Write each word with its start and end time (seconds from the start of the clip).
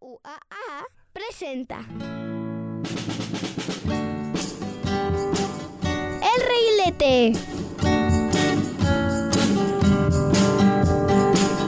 UAA 0.00 0.86
presenta 1.12 1.78
El 6.22 6.40
Reguilete. 6.46 7.32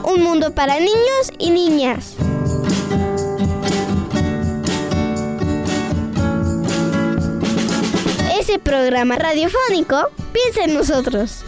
Un 0.03 0.23
mundo 0.23 0.53
para 0.53 0.79
niños 0.79 1.31
y 1.37 1.49
niñas. 1.51 2.15
Ese 8.39 8.59
programa 8.59 9.15
radiofónico 9.15 10.09
piensa 10.33 10.63
en 10.65 10.73
nosotros. 10.73 11.43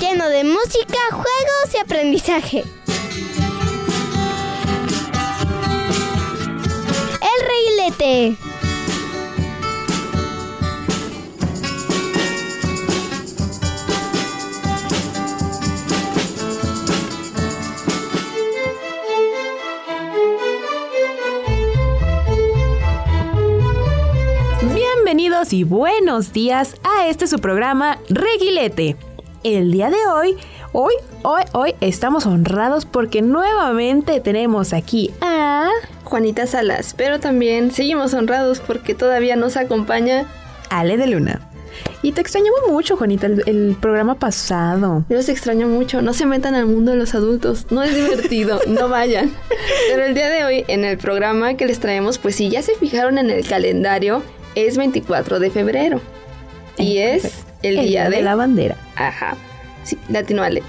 Lleno 0.00 0.28
de 0.28 0.44
música, 0.44 0.98
juegos 1.10 1.74
y 1.74 1.78
aprendizaje. 1.78 2.64
El 7.52 7.58
Reguilete. 7.58 8.36
Bienvenidos 24.74 25.52
y 25.52 25.64
buenos 25.64 26.32
días 26.32 26.76
a 26.84 27.06
este 27.08 27.26
su 27.26 27.38
programa 27.38 27.98
Reguilete. 28.08 28.96
El 29.44 29.72
día 29.72 29.90
de 29.90 30.06
hoy, 30.06 30.36
hoy, 30.72 30.94
hoy, 31.22 31.42
hoy 31.52 31.74
estamos 31.80 32.26
honrados 32.26 32.86
porque 32.86 33.22
nuevamente 33.22 34.20
tenemos 34.20 34.72
aquí 34.72 35.10
a 35.20 35.68
Juanita 36.04 36.46
Salas, 36.46 36.94
pero 36.96 37.20
también 37.20 37.70
seguimos 37.70 38.14
honrados 38.14 38.60
porque 38.60 38.94
todavía 38.94 39.36
nos 39.36 39.56
acompaña. 39.56 40.26
Ale 40.70 40.96
de 40.96 41.06
Luna. 41.06 41.48
Y 42.02 42.12
te 42.12 42.20
extrañamos 42.20 42.60
mucho, 42.68 42.96
Juanita, 42.96 43.26
el, 43.26 43.42
el 43.46 43.76
programa 43.80 44.16
pasado. 44.16 45.04
Yo 45.08 45.16
los 45.16 45.28
extraño 45.28 45.68
mucho, 45.68 46.02
no 46.02 46.12
se 46.12 46.26
metan 46.26 46.54
al 46.54 46.66
mundo 46.66 46.92
de 46.92 46.98
los 46.98 47.14
adultos, 47.14 47.66
no 47.70 47.82
es 47.82 47.94
divertido, 47.94 48.60
no 48.66 48.88
vayan. 48.88 49.30
Pero 49.88 50.04
el 50.04 50.14
día 50.14 50.28
de 50.28 50.44
hoy, 50.44 50.64
en 50.68 50.84
el 50.84 50.98
programa 50.98 51.54
que 51.54 51.66
les 51.66 51.80
traemos, 51.80 52.18
pues 52.18 52.36
si 52.36 52.50
ya 52.50 52.62
se 52.62 52.74
fijaron 52.74 53.18
en 53.18 53.30
el 53.30 53.46
calendario, 53.46 54.22
es 54.54 54.76
24 54.76 55.38
de 55.38 55.50
febrero. 55.50 56.00
Y 56.76 56.98
es 56.98 57.44
el, 57.62 57.80
día, 57.80 58.10
de... 58.10 58.22
la 58.22 58.34
bandera. 58.34 58.76
Ajá. 58.96 59.36
Sí, 59.84 59.98
latino 60.08 60.42
Ale. 60.42 60.62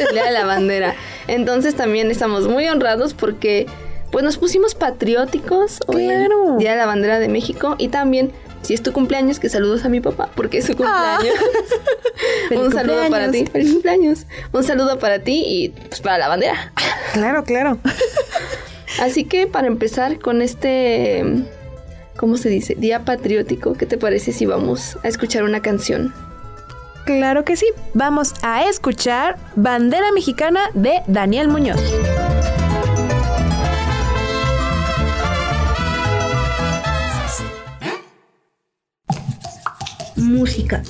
el 0.00 0.14
día 0.14 0.24
de 0.24 0.30
la 0.32 0.44
bandera. 0.44 0.94
Entonces 1.26 1.74
también 1.74 2.10
estamos 2.10 2.46
muy 2.48 2.66
honrados 2.68 3.14
porque 3.14 3.66
pues 4.10 4.24
nos 4.24 4.36
pusimos 4.36 4.74
patrióticos 4.74 5.80
hoy 5.86 6.04
Claro. 6.06 6.56
Día 6.58 6.72
de 6.72 6.76
la 6.76 6.86
Bandera 6.86 7.18
de 7.18 7.28
México 7.28 7.76
y 7.78 7.88
también 7.88 8.30
si 8.60 8.74
es 8.74 8.82
tu 8.82 8.92
cumpleaños 8.92 9.40
que 9.40 9.48
saludos 9.48 9.84
a 9.84 9.88
mi 9.88 10.00
papá 10.00 10.28
porque 10.36 10.58
es 10.58 10.66
su 10.66 10.76
cumpleaños. 10.76 11.34
Feliz 12.48 12.62
Un 12.64 12.72
saludo 12.72 13.08
para 13.10 13.30
ti. 13.30 13.38
cumpleaños. 13.38 13.50
Feliz 13.52 13.72
cumpleaños. 13.72 14.26
Un 14.52 14.64
saludo 14.64 14.98
para 14.98 15.18
ti 15.20 15.42
y 15.46 15.68
pues 15.70 16.00
para 16.00 16.18
la 16.18 16.28
bandera. 16.28 16.72
Claro, 17.14 17.42
claro. 17.44 17.78
Así 19.00 19.24
que 19.24 19.46
para 19.46 19.66
empezar 19.66 20.18
con 20.20 20.42
este 20.42 21.24
¿cómo 22.16 22.36
se 22.36 22.50
dice? 22.50 22.74
Día 22.76 23.04
patriótico, 23.06 23.72
¿qué 23.72 23.86
te 23.86 23.96
parece 23.96 24.32
si 24.32 24.44
vamos 24.46 24.98
a 25.02 25.08
escuchar 25.08 25.42
una 25.44 25.62
canción? 25.62 26.14
Claro 27.04 27.44
que 27.44 27.56
sí. 27.56 27.66
Vamos 27.94 28.34
a 28.42 28.64
escuchar 28.64 29.38
Bandera 29.56 30.12
Mexicana 30.12 30.70
de 30.74 31.02
Daniel 31.06 31.48
Muñoz. 31.48 31.80
Música. 40.16 40.82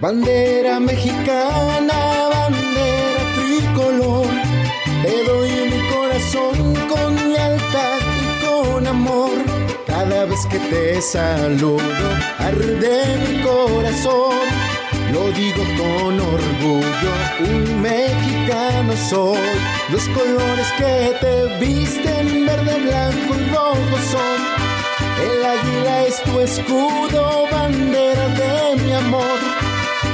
Bandera 0.00 0.78
mexicana, 0.78 2.28
bandera 2.32 3.22
tricolor, 3.34 4.28
te 5.02 5.24
doy 5.24 5.50
mi 5.72 5.88
corazón 5.92 6.74
con 6.88 7.32
lealtad 7.32 7.98
y 8.22 8.46
con 8.46 8.86
amor. 8.86 9.32
Cada 9.88 10.24
vez 10.26 10.46
que 10.46 10.60
te 10.60 11.02
saludo, 11.02 12.08
arde 12.38 13.18
mi 13.26 13.42
corazón. 13.42 14.38
Lo 15.12 15.32
digo 15.32 15.64
con 15.76 16.20
orgullo, 16.20 17.12
un 17.40 17.82
mexicano 17.82 18.96
soy. 19.10 19.50
Los 19.90 20.04
colores 20.10 20.68
que 20.78 21.16
te 21.20 21.58
visten, 21.58 22.46
verde, 22.46 22.78
blanco 22.84 23.34
y 23.34 23.50
rojo 23.50 23.96
son. 24.12 24.38
El 25.26 25.44
águila 25.44 26.04
es 26.06 26.22
tu 26.22 26.38
escudo, 26.38 27.48
bandera 27.50 28.28
de 28.28 28.76
mi 28.84 28.92
amor. 28.92 29.47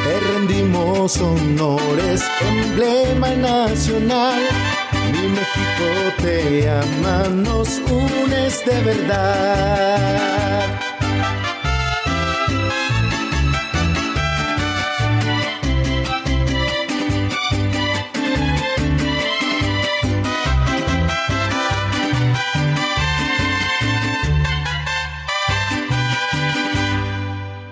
Te 0.05 0.21
rendimos 0.21 1.19
honores, 1.19 2.23
emblema 2.41 3.31
nacional. 3.31 4.39
Mi 5.11 5.29
México 5.29 6.13
te 6.21 6.69
ama, 6.69 7.27
nos 7.31 7.79
unes 7.79 8.63
de 8.67 8.83
verdad. 8.83 10.69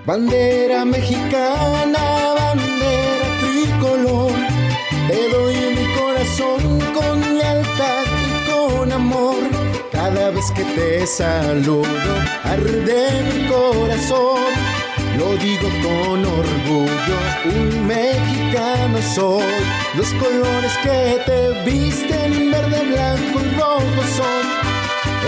Bandera 0.05 0.83
mexicana, 0.83 2.33
bandera 2.37 3.27
tricolor, 3.39 4.33
te 5.07 5.29
doy 5.29 5.55
mi 5.77 5.93
corazón 5.97 6.79
con 6.93 7.37
lealtad 7.37 8.03
y 8.27 8.51
con 8.51 8.91
amor. 8.91 9.37
Cada 9.93 10.31
vez 10.31 10.51
que 10.51 10.65
te 10.65 11.07
saludo, 11.07 12.13
arde 12.43 13.23
mi 13.31 13.47
corazón. 13.47 14.41
Lo 15.17 15.37
digo 15.37 15.69
con 15.81 16.25
orgullo, 16.25 17.17
un 17.45 17.87
mexicano 17.87 19.01
soy. 19.15 19.45
Los 19.95 20.09
colores 20.15 20.73
que 20.83 21.21
te 21.25 21.63
visten, 21.63 22.51
verde, 22.51 22.81
blanco 22.91 23.39
y 23.39 23.55
rojo 23.57 24.03
son. 24.17 24.43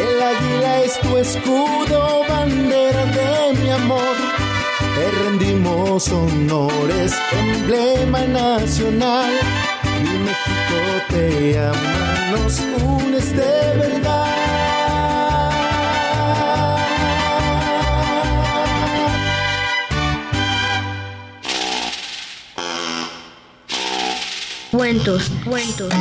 El 0.03 0.21
águila 0.21 0.81
es 0.81 0.99
tu 0.99 1.15
escudo, 1.15 2.25
bandera 2.27 3.05
de 3.05 3.53
mi 3.61 3.69
amor. 3.69 4.34
Te 4.95 5.11
rendimos 5.11 6.07
honores, 6.09 7.13
emblema 7.31 8.21
nacional. 8.21 9.29
Mi 10.01 10.17
México 10.19 10.79
te 11.09 11.59
ama, 11.59 12.31
nos 12.31 12.59
unes 12.81 13.35
de 13.35 13.77
verdad. 13.77 14.25
Cuentos. 24.71 25.31
Cuentos. 25.45 25.93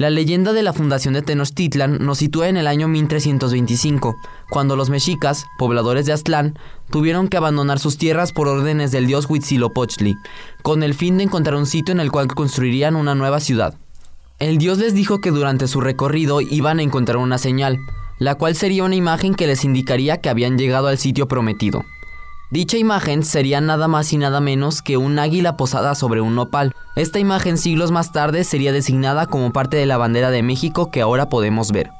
La 0.00 0.08
leyenda 0.08 0.54
de 0.54 0.62
la 0.62 0.72
fundación 0.72 1.12
de 1.12 1.20
Tenochtitlan 1.20 1.98
nos 2.00 2.16
sitúa 2.16 2.48
en 2.48 2.56
el 2.56 2.68
año 2.68 2.88
1325, 2.88 4.16
cuando 4.48 4.74
los 4.74 4.88
mexicas, 4.88 5.44
pobladores 5.58 6.06
de 6.06 6.14
Aztlán, 6.14 6.58
tuvieron 6.88 7.28
que 7.28 7.36
abandonar 7.36 7.78
sus 7.78 7.98
tierras 7.98 8.32
por 8.32 8.48
órdenes 8.48 8.92
del 8.92 9.06
dios 9.06 9.28
Huitzilopochtli, 9.28 10.16
con 10.62 10.82
el 10.82 10.94
fin 10.94 11.18
de 11.18 11.24
encontrar 11.24 11.54
un 11.54 11.66
sitio 11.66 11.92
en 11.92 12.00
el 12.00 12.10
cual 12.10 12.28
construirían 12.28 12.96
una 12.96 13.14
nueva 13.14 13.40
ciudad. 13.40 13.74
El 14.38 14.56
dios 14.56 14.78
les 14.78 14.94
dijo 14.94 15.20
que 15.20 15.32
durante 15.32 15.68
su 15.68 15.82
recorrido 15.82 16.40
iban 16.40 16.78
a 16.78 16.82
encontrar 16.82 17.18
una 17.18 17.36
señal, 17.36 17.76
la 18.18 18.36
cual 18.36 18.56
sería 18.56 18.84
una 18.84 18.96
imagen 18.96 19.34
que 19.34 19.46
les 19.46 19.66
indicaría 19.66 20.16
que 20.22 20.30
habían 20.30 20.56
llegado 20.56 20.86
al 20.86 20.96
sitio 20.96 21.28
prometido. 21.28 21.84
Dicha 22.50 22.76
imagen 22.76 23.22
sería 23.22 23.60
nada 23.60 23.86
más 23.86 24.12
y 24.12 24.18
nada 24.18 24.40
menos 24.40 24.82
que 24.82 24.96
un 24.96 25.20
águila 25.20 25.56
posada 25.56 25.94
sobre 25.94 26.20
un 26.20 26.34
nopal. 26.34 26.74
Esta 26.96 27.20
imagen 27.20 27.56
siglos 27.56 27.92
más 27.92 28.10
tarde 28.10 28.42
sería 28.42 28.72
designada 28.72 29.26
como 29.26 29.52
parte 29.52 29.76
de 29.76 29.86
la 29.86 29.98
bandera 29.98 30.32
de 30.32 30.42
México 30.42 30.90
que 30.90 31.00
ahora 31.00 31.28
podemos 31.28 31.70
ver. 31.70 31.90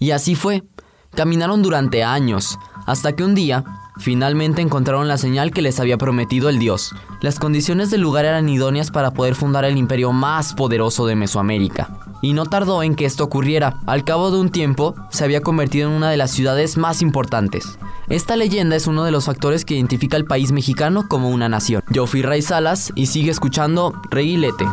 Y 0.00 0.10
así 0.10 0.34
fue. 0.34 0.64
Caminaron 1.14 1.62
durante 1.62 2.02
años, 2.02 2.58
hasta 2.84 3.12
que 3.12 3.22
un 3.22 3.36
día, 3.36 3.64
finalmente 3.96 4.62
encontraron 4.62 5.08
la 5.08 5.18
señal 5.18 5.52
que 5.52 5.62
les 5.62 5.80
había 5.80 5.98
prometido 5.98 6.48
el 6.48 6.58
dios. 6.58 6.94
Las 7.20 7.38
condiciones 7.38 7.90
del 7.90 8.00
lugar 8.00 8.24
eran 8.24 8.48
idóneas 8.48 8.90
para 8.90 9.12
poder 9.12 9.34
fundar 9.34 9.64
el 9.64 9.76
imperio 9.76 10.12
más 10.12 10.54
poderoso 10.54 11.06
de 11.06 11.16
Mesoamérica. 11.16 11.90
Y 12.20 12.34
no 12.34 12.46
tardó 12.46 12.82
en 12.82 12.94
que 12.94 13.04
esto 13.04 13.24
ocurriera. 13.24 13.80
Al 13.86 14.04
cabo 14.04 14.30
de 14.30 14.38
un 14.38 14.50
tiempo, 14.50 14.94
se 15.10 15.24
había 15.24 15.40
convertido 15.40 15.88
en 15.88 15.96
una 15.96 16.10
de 16.10 16.16
las 16.16 16.30
ciudades 16.30 16.76
más 16.76 17.02
importantes. 17.02 17.78
Esta 18.08 18.36
leyenda 18.36 18.76
es 18.76 18.86
uno 18.86 19.04
de 19.04 19.10
los 19.10 19.24
factores 19.24 19.64
que 19.64 19.74
identifica 19.74 20.16
al 20.16 20.24
país 20.24 20.52
mexicano 20.52 21.08
como 21.08 21.30
una 21.30 21.48
nación. 21.48 21.82
Yo 21.90 22.06
fui 22.06 22.22
Ray 22.22 22.42
Salas 22.42 22.92
y 22.94 23.06
sigue 23.06 23.30
escuchando 23.30 23.92
Reguilete. 24.10 24.66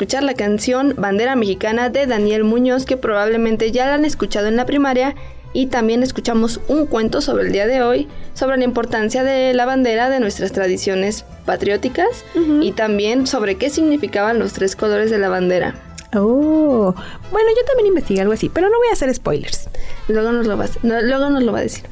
Escuchar 0.00 0.22
la 0.22 0.32
canción 0.32 0.94
Bandera 0.96 1.36
Mexicana 1.36 1.90
de 1.90 2.06
Daniel 2.06 2.42
Muñoz, 2.42 2.86
que 2.86 2.96
probablemente 2.96 3.70
ya 3.70 3.84
la 3.84 3.96
han 3.96 4.06
escuchado 4.06 4.46
en 4.46 4.56
la 4.56 4.64
primaria, 4.64 5.14
y 5.52 5.66
también 5.66 6.02
escuchamos 6.02 6.58
un 6.68 6.86
cuento 6.86 7.20
sobre 7.20 7.44
el 7.44 7.52
día 7.52 7.66
de 7.66 7.82
hoy, 7.82 8.08
sobre 8.32 8.56
la 8.56 8.64
importancia 8.64 9.24
de 9.24 9.52
la 9.52 9.66
bandera, 9.66 10.08
de 10.08 10.18
nuestras 10.18 10.52
tradiciones 10.52 11.26
patrióticas, 11.44 12.24
y 12.62 12.72
también 12.72 13.26
sobre 13.26 13.56
qué 13.56 13.68
significaban 13.68 14.38
los 14.38 14.54
tres 14.54 14.74
colores 14.74 15.10
de 15.10 15.18
la 15.18 15.28
bandera. 15.28 15.74
Oh, 16.14 16.94
bueno, 17.30 17.48
yo 17.50 17.66
también 17.66 17.88
investigué 17.88 18.22
algo 18.22 18.32
así, 18.32 18.48
pero 18.48 18.70
no 18.70 18.78
voy 18.78 18.88
a 18.88 18.94
hacer 18.94 19.14
spoilers. 19.14 19.68
Luego 20.08 20.32
nos 20.32 20.46
lo, 20.46 20.56
vas, 20.56 20.82
no, 20.82 20.98
luego 21.02 21.28
nos 21.28 21.42
lo 21.42 21.52
va 21.52 21.58
a 21.58 21.62
decir. 21.62 21.84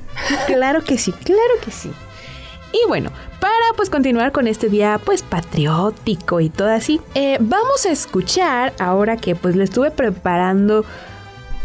Claro 0.46 0.82
que 0.82 0.96
sí, 0.96 1.12
claro 1.12 1.60
que 1.62 1.70
sí. 1.70 1.90
Y 2.72 2.86
bueno, 2.86 3.10
para 3.40 3.54
pues 3.76 3.88
continuar 3.88 4.32
con 4.32 4.46
este 4.46 4.68
día 4.68 5.00
pues 5.02 5.22
patriótico 5.22 6.40
y 6.40 6.50
todo 6.50 6.68
así, 6.68 7.00
eh, 7.14 7.38
vamos 7.40 7.86
a 7.86 7.90
escuchar 7.90 8.74
ahora 8.78 9.16
que 9.16 9.34
pues 9.34 9.56
le 9.56 9.64
estuve 9.64 9.90
preparando 9.90 10.84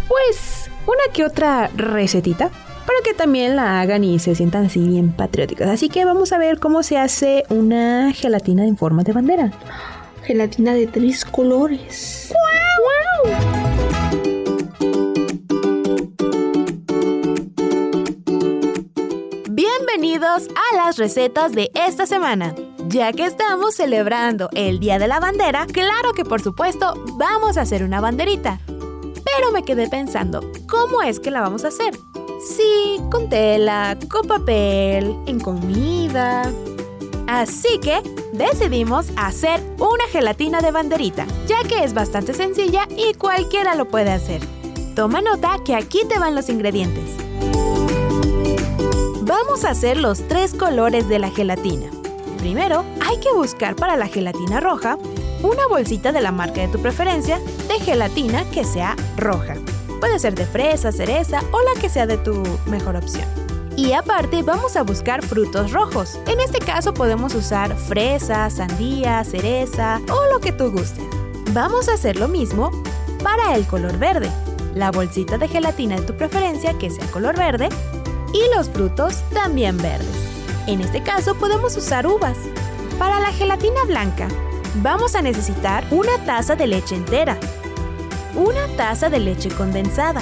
pues 0.08 0.70
una 0.86 1.14
que 1.14 1.26
otra 1.26 1.70
recetita 1.76 2.50
para 2.86 3.00
que 3.04 3.14
también 3.14 3.56
la 3.56 3.82
hagan 3.82 4.04
y 4.04 4.20
se 4.20 4.36
sientan 4.36 4.66
así 4.66 4.86
bien 4.86 5.12
patrióticos. 5.12 5.68
Así 5.68 5.90
que 5.90 6.06
vamos 6.06 6.32
a 6.32 6.38
ver 6.38 6.60
cómo 6.60 6.84
se 6.84 6.98
hace 6.98 7.44
una 7.50 8.14
gelatina 8.14 8.66
en 8.66 8.78
forma 8.78 9.04
de 9.04 9.14
bandera. 9.14 9.52
Gelatina 10.24 10.74
de 10.74 10.88
tres 10.88 11.26
colores. 11.26 12.34
Bienvenidos 13.24 13.33
recetas 20.98 21.54
de 21.54 21.72
esta 21.74 22.06
semana. 22.06 22.56
Ya 22.88 23.12
que 23.13 23.25
estamos 23.25 23.75
celebrando 23.75 24.50
el 24.54 24.80
Día 24.80 25.00
de 25.00 25.07
la 25.07 25.19
Bandera, 25.19 25.66
claro 25.66 26.13
que 26.13 26.25
por 26.25 26.42
supuesto 26.42 26.94
vamos 27.18 27.57
a 27.57 27.62
hacer 27.62 27.84
una 27.84 28.01
banderita. 28.01 28.60
Pero 28.66 29.51
me 29.51 29.63
quedé 29.63 29.90
pensando, 29.90 30.42
¿cómo 30.69 31.01
es 31.01 31.19
que 31.19 31.31
la 31.31 31.42
vamos 31.42 31.66
a 31.66 31.69
hacer? 31.69 31.98
Sí, 32.45 33.00
con 33.10 33.30
tela, 33.30 33.98
con 34.10 34.28
papel, 34.28 35.16
en 35.25 35.40
comida. 35.40 36.51
Así 37.28 37.80
que 37.80 38.01
decidimos 38.34 39.07
hacer 39.16 39.62
una 39.78 40.06
gelatina 40.12 40.60
de 40.60 40.72
banderita, 40.72 41.25
ya 41.48 41.63
que 41.68 41.84
es 41.84 41.94
bastante 41.94 42.34
sencilla 42.34 42.88
y 42.89 43.13
cualquiera 43.13 43.75
lo 43.75 43.86
puede 43.86 44.12
hacer. 44.12 44.42
Toma 44.96 45.22
nota 45.22 45.57
que 45.66 45.74
aquí 45.74 46.01
te 46.07 46.19
van 46.19 46.36
los 46.36 46.50
ingredientes. 46.50 47.23
Vamos 49.34 49.66
a 49.66 49.72
hacer 49.72 49.98
los 49.98 50.28
tres 50.28 50.54
colores 50.54 51.10
de 51.10 51.18
la 51.18 51.32
gelatina. 51.32 51.90
Primero, 52.38 52.86
hay 53.02 53.20
que 53.20 53.34
buscar 53.34 53.76
para 53.76 53.98
la 53.98 54.06
gelatina 54.06 54.60
roja 54.60 55.00
una 55.42 55.66
bolsita 55.68 56.12
de 56.12 56.22
la 56.22 56.32
marca 56.32 56.62
de 56.62 56.68
tu 56.68 56.80
preferencia 56.80 57.40
de 57.68 57.80
gelatina 57.84 58.48
que 58.52 58.64
sea 58.64 58.96
roja. 59.18 59.56
Puede 60.00 60.20
ser 60.20 60.36
de 60.36 60.46
fresa, 60.46 60.92
cereza 60.92 61.42
o 61.52 61.60
la 61.62 61.82
que 61.82 61.90
sea 61.90 62.06
de 62.06 62.18
tu 62.18 62.44
mejor 62.68 62.96
opción. 62.96 63.26
Y 63.76 63.94
aparte 63.94 64.44
vamos 64.44 64.76
a 64.76 64.84
buscar 64.84 65.26
frutos 65.26 65.72
rojos. 65.72 66.20
En 66.28 66.40
este 66.40 66.60
caso 66.60 66.94
podemos 66.94 67.34
usar 67.34 67.76
fresa, 67.76 68.52
sandía, 68.52 69.24
cereza 69.24 70.00
o 70.12 70.32
lo 70.32 70.42
que 70.42 70.52
tú 70.52 70.70
gustes. 70.70 71.04
Vamos 71.54 71.90
a 71.90 71.94
hacer 71.94 72.20
lo 72.20 72.28
mismo 72.28 72.70
para 73.24 73.56
el 73.56 73.66
color 73.66 73.98
verde. 73.98 74.30
La 74.76 74.92
bolsita 74.92 75.40
de 75.40 75.48
gelatina 75.48 75.96
de 75.96 76.04
tu 76.04 76.16
preferencia 76.16 76.78
que 76.78 76.92
sea 76.92 77.08
color 77.08 77.36
verde 77.36 77.70
y 78.34 78.56
los 78.56 78.70
frutos 78.70 79.22
también 79.32 79.78
verdes. 79.78 80.08
En 80.68 80.82
este 80.82 81.02
caso 81.02 81.36
podemos 81.36 81.78
usar 81.78 82.08
uvas. 82.08 82.38
Para 83.00 83.20
la 83.20 83.32
gelatina 83.32 83.84
blanca 83.86 84.28
vamos 84.82 85.16
a 85.16 85.22
necesitar 85.22 85.86
una 85.92 86.18
taza 86.26 86.56
de 86.56 86.68
leche 86.68 86.96
entera, 86.96 87.38
una 88.36 88.68
taza 88.76 89.10
de 89.10 89.20
leche 89.20 89.50
condensada, 89.50 90.22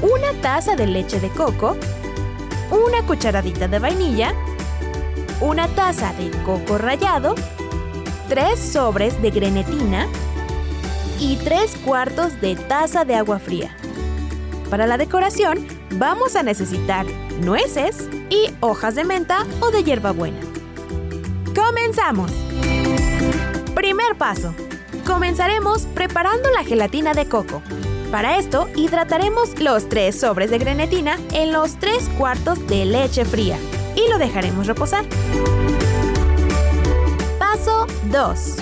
una 0.00 0.32
taza 0.40 0.76
de 0.76 0.86
leche 0.86 1.20
de 1.20 1.28
coco, 1.30 1.76
una 2.70 3.06
cucharadita 3.06 3.68
de 3.68 3.78
vainilla, 3.78 4.32
una 5.40 5.66
taza 5.68 6.12
de 6.14 6.30
coco 6.42 6.78
rallado, 6.78 7.34
tres 8.28 8.60
sobres 8.60 9.20
de 9.22 9.30
grenetina 9.30 10.06
y 11.18 11.36
tres 11.36 11.76
cuartos 11.84 12.40
de 12.40 12.54
taza 12.54 13.04
de 13.04 13.16
agua 13.16 13.38
fría. 13.38 13.74
Para 14.70 14.86
la 14.86 14.98
decoración 14.98 15.77
vamos 15.92 16.36
a 16.36 16.42
necesitar 16.42 17.06
nueces 17.40 18.08
y 18.30 18.50
hojas 18.60 18.94
de 18.94 19.04
menta 19.04 19.46
o 19.60 19.70
de 19.70 19.84
hierbabuena. 19.84 20.40
¡Comenzamos! 21.54 22.30
Primer 23.74 24.16
paso. 24.16 24.54
Comenzaremos 25.06 25.86
preparando 25.86 26.50
la 26.50 26.64
gelatina 26.64 27.14
de 27.14 27.28
coco. 27.28 27.62
Para 28.10 28.38
esto, 28.38 28.68
hidrataremos 28.74 29.60
los 29.60 29.88
tres 29.88 30.18
sobres 30.20 30.50
de 30.50 30.58
grenetina 30.58 31.18
en 31.32 31.52
los 31.52 31.76
tres 31.76 32.08
cuartos 32.16 32.66
de 32.66 32.84
leche 32.86 33.24
fría 33.24 33.58
y 33.94 34.10
lo 34.10 34.18
dejaremos 34.18 34.66
reposar. 34.66 35.04
Paso 37.38 37.86
2. 38.10 38.56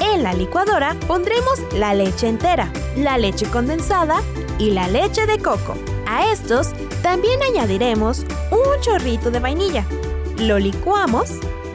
En 0.00 0.22
la 0.22 0.32
licuadora 0.32 0.94
pondremos 1.06 1.60
la 1.74 1.94
leche 1.94 2.28
entera, 2.28 2.72
la 2.96 3.18
leche 3.18 3.46
condensada 3.46 4.22
y 4.58 4.70
la 4.70 4.88
leche 4.88 5.26
de 5.26 5.38
coco. 5.38 5.74
A 6.18 6.32
estos 6.32 6.72
también 7.00 7.40
añadiremos 7.44 8.26
un 8.50 8.80
chorrito 8.80 9.30
de 9.30 9.38
vainilla. 9.38 9.84
Lo 10.38 10.58
licuamos 10.58 11.30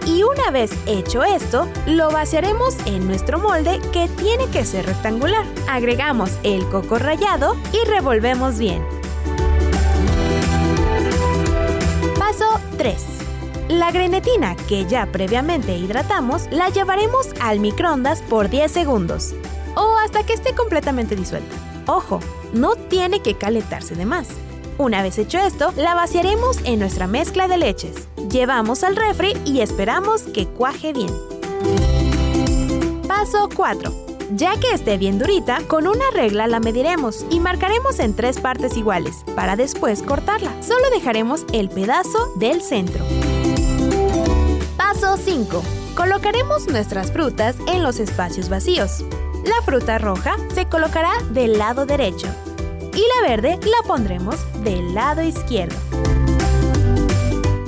y 0.06 0.24
una 0.24 0.52
vez 0.52 0.70
hecho 0.86 1.24
esto, 1.24 1.70
lo 1.88 2.12
vaciaremos 2.12 2.76
en 2.86 3.08
nuestro 3.08 3.40
molde 3.40 3.80
que 3.94 4.10
tiene 4.10 4.48
que 4.48 4.66
ser 4.66 4.86
rectangular. 4.86 5.46
Agregamos 5.70 6.32
el 6.44 6.68
coco 6.68 7.00
rallado 7.00 7.56
y 7.72 7.88
revolvemos 7.88 8.60
bien. 8.60 8.86
Paso 12.20 12.60
3. 12.78 13.02
La 13.70 13.92
grenetina 13.94 14.58
que 14.68 14.86
ya 14.86 15.06
previamente 15.06 15.78
hidratamos 15.78 16.50
la 16.52 16.68
llevaremos 16.68 17.30
al 17.40 17.62
microondas 17.62 18.22
por 18.24 18.50
10 18.50 18.70
segundos 18.70 19.34
o 19.76 19.96
hasta 19.96 20.26
que 20.26 20.34
esté 20.34 20.54
completamente 20.54 21.16
disuelta. 21.16 21.73
Ojo, 21.88 22.20
no 22.54 22.76
tiene 22.76 23.22
que 23.22 23.36
calentarse 23.36 23.96
de 23.96 24.06
más. 24.06 24.30
Una 24.78 25.04
vez 25.04 25.18
hecho 25.18 25.38
esto, 25.38 25.72
la 25.76 25.94
vaciaremos 25.94 26.58
en 26.64 26.80
nuestra 26.80 27.08
mezcla 27.08 27.48
de 27.48 27.58
leches. 27.58 28.08
Llevamos 28.30 28.84
al 28.84 28.96
refri 28.96 29.34
y 29.46 29.62
esperamos 29.62 30.24
que 30.24 30.48
cuaje 30.48 30.94
bien. 30.94 31.12
Paso 33.08 33.50
4. 33.56 33.92
Ya 34.36 34.60
que 34.60 34.72
esté 34.72 34.98
bien 34.98 35.20
durita, 35.20 35.60
con 35.68 35.86
una 35.86 36.06
regla 36.14 36.48
la 36.48 36.60
mediremos 36.60 37.26
y 37.30 37.40
marcaremos 37.40 38.00
en 38.00 38.16
tres 38.16 38.40
partes 38.40 38.76
iguales, 38.78 39.24
para 39.36 39.56
después 39.56 40.02
cortarla. 40.02 40.52
Solo 40.64 40.90
dejaremos 40.92 41.46
el 41.54 41.70
pedazo 41.70 42.34
del 42.38 42.62
centro. 42.62 43.06
Paso 44.76 45.18
5. 45.18 45.62
Colocaremos 45.96 46.68
nuestras 46.68 47.12
frutas 47.12 47.56
en 47.68 47.84
los 47.84 48.00
espacios 48.00 48.50
vacíos. 48.50 49.04
La 49.44 49.62
fruta 49.62 49.98
roja 49.98 50.36
se 50.54 50.68
colocará 50.68 51.12
del 51.32 51.58
lado 51.58 51.86
derecho 51.86 52.28
y 52.94 53.04
la 53.16 53.28
verde 53.28 53.60
la 53.64 53.88
pondremos 53.88 54.38
del 54.64 54.94
lado 54.94 55.22
izquierdo. 55.22 55.76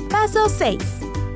Paso 0.09 0.47
6. 0.47 0.77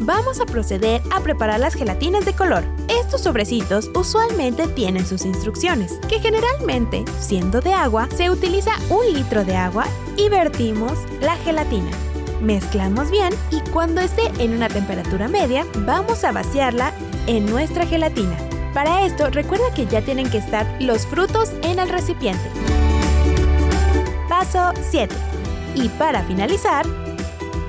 vamos 0.01 0.39
a 0.39 0.45
proceder 0.45 1.01
a 1.11 1.19
preparar 1.19 1.59
las 1.59 1.75
gelatinas 1.75 2.25
de 2.25 2.33
color. 2.33 2.63
Estos 2.87 3.21
sobrecitos 3.21 3.91
usualmente 3.93 4.67
tienen 4.67 5.05
sus 5.05 5.25
instrucciones, 5.25 5.99
que 6.07 6.19
generalmente, 6.19 7.03
siendo 7.19 7.59
de 7.59 7.73
agua, 7.73 8.07
se 8.15 8.29
utiliza 8.29 8.71
un 8.89 9.13
litro 9.13 9.43
de 9.43 9.55
agua 9.55 9.85
y 10.15 10.29
vertimos 10.29 10.93
la 11.19 11.35
gelatina. 11.37 11.91
Mezclamos 12.41 13.11
bien 13.11 13.33
y 13.51 13.59
cuando 13.71 13.99
esté 13.99 14.31
en 14.39 14.53
una 14.53 14.69
temperatura 14.69 15.27
media, 15.27 15.65
vamos 15.79 16.23
a 16.23 16.31
vaciarla 16.31 16.93
en 17.27 17.45
nuestra 17.45 17.85
gelatina. 17.85 18.48
Para 18.73 19.05
esto, 19.05 19.29
recuerda 19.29 19.73
que 19.73 19.87
ya 19.87 20.01
tienen 20.01 20.29
que 20.29 20.37
estar 20.37 20.65
los 20.79 21.05
frutos 21.07 21.51
en 21.63 21.79
el 21.79 21.89
recipiente. 21.89 22.43
Paso 24.27 24.71
7. 24.89 25.13
Y 25.75 25.89
para 25.89 26.23
finalizar, 26.23 26.85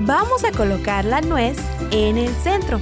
vamos 0.00 0.44
a 0.44 0.52
colocar 0.52 1.04
la 1.06 1.22
nuez 1.22 1.56
en 1.90 2.18
el 2.18 2.32
centro. 2.34 2.80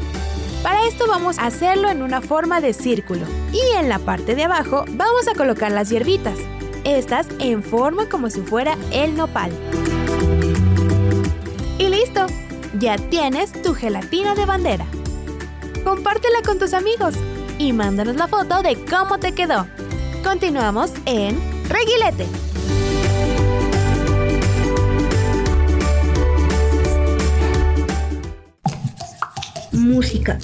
Para 0.63 0.87
esto 0.87 1.07
vamos 1.07 1.39
a 1.39 1.47
hacerlo 1.47 1.89
en 1.89 2.03
una 2.03 2.21
forma 2.21 2.61
de 2.61 2.73
círculo 2.73 3.25
y 3.53 3.77
en 3.77 3.89
la 3.89 4.01
parte 4.01 4.35
de 4.35 4.45
abajo 4.45 4.85
vamos 4.91 5.29
a 5.29 5.35
colocar 5.35 5.71
las 5.71 5.89
hierbitas, 5.89 6.37
estas 6.85 7.29
en 7.39 7.63
forma 7.63 8.09
como 8.09 8.29
si 8.31 8.41
fuera 8.41 8.77
el 8.91 9.17
nopal. 9.17 9.53
Y 11.79 11.89
listo, 11.89 12.27
ya 12.81 12.99
tienes 12.99 13.53
tu 13.63 13.75
gelatina 13.75 14.35
de 14.35 14.45
bandera. 14.45 14.87
Compártela 15.85 16.43
con 16.45 16.59
tus 16.59 16.75
amigos 16.75 17.15
y 17.59 17.73
mándanos 17.73 18.17
la 18.17 18.29
foto 18.29 18.63
de 18.63 18.77
cómo 18.85 19.19
te 19.19 19.33
quedó. 19.33 19.67
Continuamos 20.23 20.93
en 21.07 21.39
Reguilete. 21.69 22.27
Música. 29.73 30.39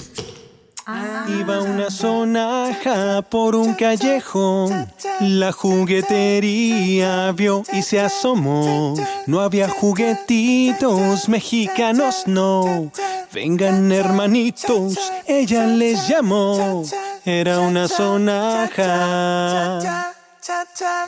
Iba 1.27 1.61
una 1.61 1.89
sonaja 1.89 3.23
por 3.23 3.55
un 3.55 3.73
callejón. 3.73 4.87
La 5.19 5.51
juguetería 5.51 7.31
vio 7.31 7.63
y 7.73 7.81
se 7.81 7.99
asomó. 7.99 8.93
No 9.25 9.41
había 9.41 9.67
juguetitos 9.67 11.27
mexicanos, 11.27 12.27
no. 12.27 12.91
Vengan 13.35 13.91
hermanitos, 13.91 14.97
ella 15.27 15.67
les 15.67 16.07
llamó. 16.07 16.85
Era 17.25 17.59
una 17.59 17.85
sonaja 17.89 19.81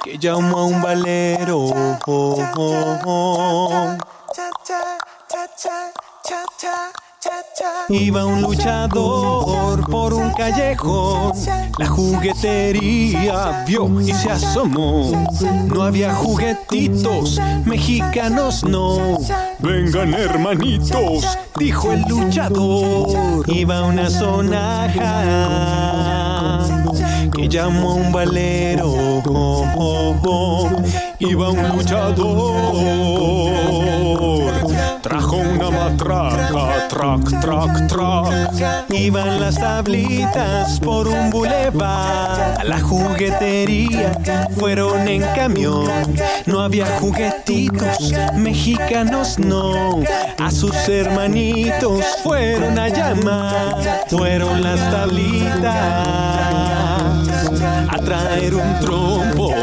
que 0.03 0.17
llamó 0.17 0.57
a 0.57 0.65
un 0.65 0.81
valero. 0.81 1.71
Iba 7.89 8.25
un 8.25 8.41
luchador 8.41 9.89
por 9.89 10.13
un 10.13 10.31
callejón, 10.33 11.31
la 11.79 11.87
juguetería 11.87 13.63
vio 13.65 14.01
y 14.01 14.11
se 14.11 14.29
asomó. 14.29 15.27
No 15.67 15.83
había 15.83 16.13
juguetitos 16.13 17.39
mexicanos, 17.65 18.63
no. 18.65 19.17
Vengan 19.59 20.13
hermanitos, 20.13 21.37
dijo 21.57 21.93
el 21.93 22.01
luchador. 22.03 23.45
Iba 23.47 23.83
una 23.83 24.09
sonaja 24.09 25.23
que 27.33 27.47
llamó 27.47 27.91
a 27.91 27.95
un 27.95 28.11
valero. 28.11 29.23
Iba 31.19 31.49
un 31.49 31.69
luchador, 31.69 32.25
matraca, 35.89 36.87
trac, 36.89 37.41
trac, 37.41 37.87
trac. 37.87 38.89
Iban 38.89 39.39
las 39.39 39.55
tablitas 39.55 40.79
por 40.79 41.07
un 41.07 41.29
bulevar. 41.29 42.57
A 42.59 42.63
la 42.63 42.79
juguetería 42.79 44.11
fueron 44.57 45.07
en 45.07 45.21
camión. 45.35 45.87
No 46.45 46.61
había 46.61 46.85
juguetitos 46.99 48.13
mexicanos, 48.35 49.39
no. 49.39 50.01
A 50.39 50.51
sus 50.51 50.75
hermanitos 50.89 52.03
fueron 52.23 52.77
a 52.79 52.89
llamar. 52.89 54.05
Fueron 54.09 54.61
las 54.61 54.79
tablitas 54.91 55.75
a 57.89 57.97
traer 58.03 58.55
un 58.55 58.79
trompo. 58.79 59.53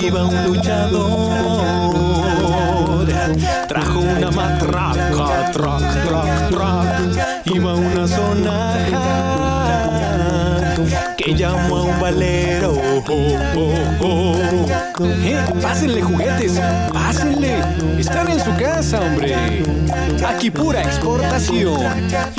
Iba 0.00 0.24
un 0.24 0.44
luchador, 0.46 1.55
trajo 3.68 4.00
una 4.00 4.30
matraca, 4.30 5.50
trac, 5.52 6.04
trac, 6.04 6.50
trac. 6.50 7.46
Iba 7.46 7.74
una 7.74 8.06
sonaja 8.06 9.56
que 11.16 11.34
llamó 11.34 11.76
a 11.76 11.82
un 11.82 12.00
valero. 12.00 12.74
Eh, 14.98 15.44
pásenle 15.60 16.02
juguetes, 16.02 16.60
pásenle. 16.92 17.58
Están 17.98 18.30
en 18.30 18.40
su 18.40 18.54
casa, 18.56 19.00
hombre. 19.00 19.34
Aquí 20.26 20.50
pura 20.50 20.82
exportación. 20.82 21.80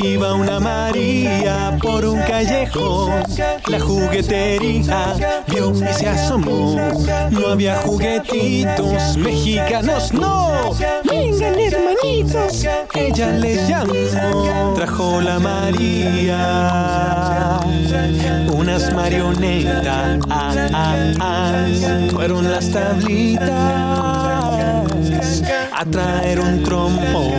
Iba 0.02 0.34
una 0.34 0.60
María 0.60 1.78
por 1.82 2.06
un 2.06 2.20
callejón. 2.22 3.24
La 3.68 3.80
juguetería 3.80 5.16
vio 5.48 5.74
y 5.74 5.94
se 5.94 6.08
asomó. 6.08 6.76
No 7.32 7.48
había 7.48 7.76
juguetitos 7.78 9.18
mexicanos, 9.18 10.14
no. 10.14 10.74
Vengan, 11.04 11.60
hermanitos. 11.60 12.66
Ella 12.94 13.30
les 13.32 13.68
llamó. 13.68 14.74
Trajo 14.76 15.22
la 15.22 15.40
María. 15.40 16.38
Unas 18.54 18.94
marionetas. 18.94 20.20
Fueron 22.12 22.50
las 22.52 22.70
tablitas 22.72 23.50
a 25.74 25.86
traer 25.86 26.40
un 26.40 26.64
trompo. 26.64 27.32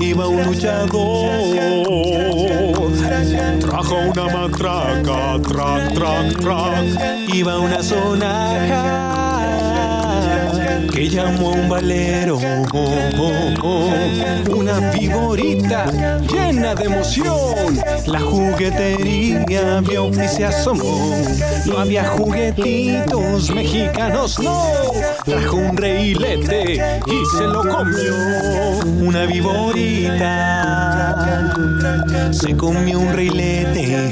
Iba 0.00 0.28
un 0.28 0.44
luchador, 0.44 1.30
trajo 3.60 3.94
una 3.94 4.24
matraca, 4.32 5.38
trac, 5.42 5.94
trac, 5.94 6.40
trac. 6.40 7.34
Iba 7.34 7.58
una 7.58 7.82
sonaja 7.82 9.35
que 10.96 11.08
llamó 11.10 11.50
a 11.50 11.52
un 11.52 11.68
valero. 11.68 12.38
Una 14.48 14.90
viborita 14.92 15.84
llena 16.32 16.74
de 16.74 16.84
emoción. 16.84 17.78
La 18.06 18.20
juguetería 18.20 19.82
vio 19.82 20.08
y 20.08 20.26
se 20.26 20.46
asomó. 20.46 21.14
No 21.66 21.78
había 21.80 22.04
juguetitos 22.04 23.50
mexicanos, 23.50 24.38
no. 24.38 24.64
Trajo 25.26 25.56
un 25.56 25.76
reilete 25.76 26.80
y 27.06 27.36
se 27.36 27.44
lo 27.44 27.60
comió. 27.60 28.14
Una 29.02 29.26
viborita 29.26 30.72
se 32.30 32.56
comió 32.56 33.00
un 33.00 33.12
reilete. 33.12 34.08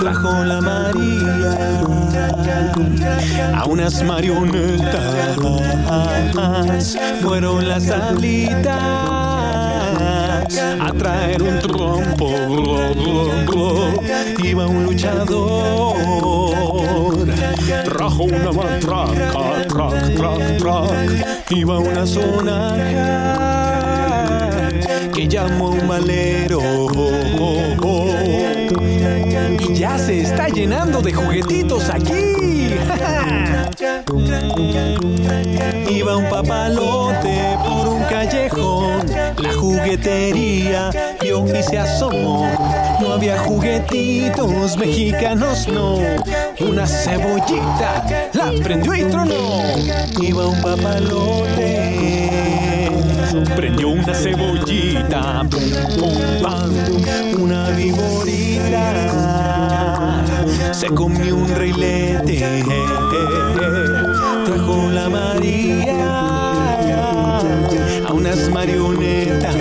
Trajo 0.00 0.44
la 0.44 0.60
María 0.60 1.82
a 3.62 3.64
unas 3.66 4.02
marionetas. 4.02 4.91
Fueron 7.22 7.68
las 7.68 7.86
tablitas 7.86 8.82
a 10.80 10.92
traer 10.98 11.42
un 11.42 11.58
trompo. 11.60 12.30
Iba 14.42 14.66
un 14.66 14.84
luchador, 14.84 15.96
trajo 17.84 18.24
una 18.24 18.52
matraca, 18.52 19.66
trac, 19.68 20.14
trac, 20.14 20.58
trac. 20.58 21.50
Iba 21.50 21.78
una 21.78 22.06
sonaja 22.06 23.62
que 25.14 25.28
llamó 25.28 25.70
un 25.70 25.88
valero. 25.88 26.60
Y 29.58 29.74
ya 29.74 29.98
se 29.98 30.22
está 30.22 30.48
llenando 30.48 31.02
de 31.02 31.12
juguetitos 31.12 31.90
aquí. 31.90 32.12
Iba 35.90 36.16
un 36.16 36.28
papalote 36.28 37.56
por 37.64 37.88
un 37.88 38.02
callejón. 38.04 39.06
La 39.38 39.52
juguetería 39.52 40.90
vio 41.20 41.44
y 41.46 41.62
se 41.62 41.78
asomó. 41.78 42.48
No 43.00 43.14
había 43.14 43.38
juguetitos 43.38 44.76
mexicanos, 44.76 45.66
no. 45.68 45.98
Una 46.60 46.86
cebollita 46.86 48.04
la 48.32 48.52
prendió 48.62 48.94
y 48.94 49.04
tronó. 49.04 49.62
Iba 50.20 50.46
un 50.46 50.62
papalote. 50.62 52.61
Prendió 53.56 53.88
una 53.88 54.14
cebollita, 54.14 55.42
pum, 55.50 55.62
pum, 55.98 56.18
pam, 56.42 56.70
una 57.40 57.70
viborita. 57.70 58.94
Se 60.72 60.88
comió 60.88 61.36
un 61.36 61.48
reilete, 61.48 62.62
trajo 64.44 64.90
la 64.90 65.08
María 65.08 66.22
a 68.06 68.12
unas 68.12 68.50
marionetas 68.50 69.56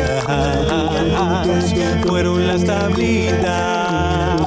fueron 2.05 2.45
las 2.45 2.63
tablitas 2.63 4.41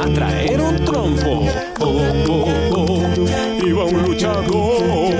a 0.00 0.08
traer 0.14 0.60
un 0.60 0.76
trompo. 0.84 1.46
Oh, 1.80 2.02
oh, 2.28 2.48
oh. 2.72 3.02
Iba 3.64 3.84
un 3.84 4.02
luchador, 4.02 5.12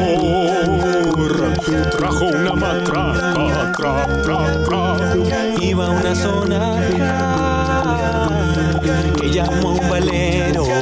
trajo 1.91 2.27
una 2.27 2.55
matraca, 2.55 3.73
tra, 3.77 4.05
tra, 4.23 4.65
tra. 4.65 4.97
Iba 5.61 5.91
una 5.91 6.15
sonaja 6.15 6.81
que 9.21 9.31
llamó 9.31 9.71
a 9.71 9.73
un 9.73 9.89
valero. 9.91 10.78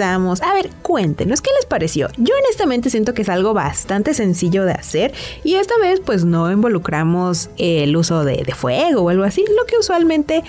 A 0.00 0.54
ver, 0.54 0.70
cuéntenos, 0.82 1.40
¿qué 1.40 1.50
les 1.56 1.66
pareció? 1.66 2.08
Yo 2.16 2.34
honestamente 2.44 2.90
siento 2.90 3.14
que 3.14 3.22
es 3.22 3.28
algo 3.28 3.54
bastante 3.54 4.14
sencillo 4.14 4.64
de 4.64 4.72
hacer 4.72 5.12
y 5.42 5.54
esta 5.54 5.76
vez 5.78 6.00
pues 6.04 6.24
no 6.24 6.50
involucramos 6.50 7.50
el 7.58 7.96
uso 7.96 8.24
de, 8.24 8.44
fuego 8.54 9.02
o 9.02 9.08
algo 9.08 9.24
así, 9.24 9.44
lo 9.56 9.66
que 9.66 9.76
usualmente 9.78 10.42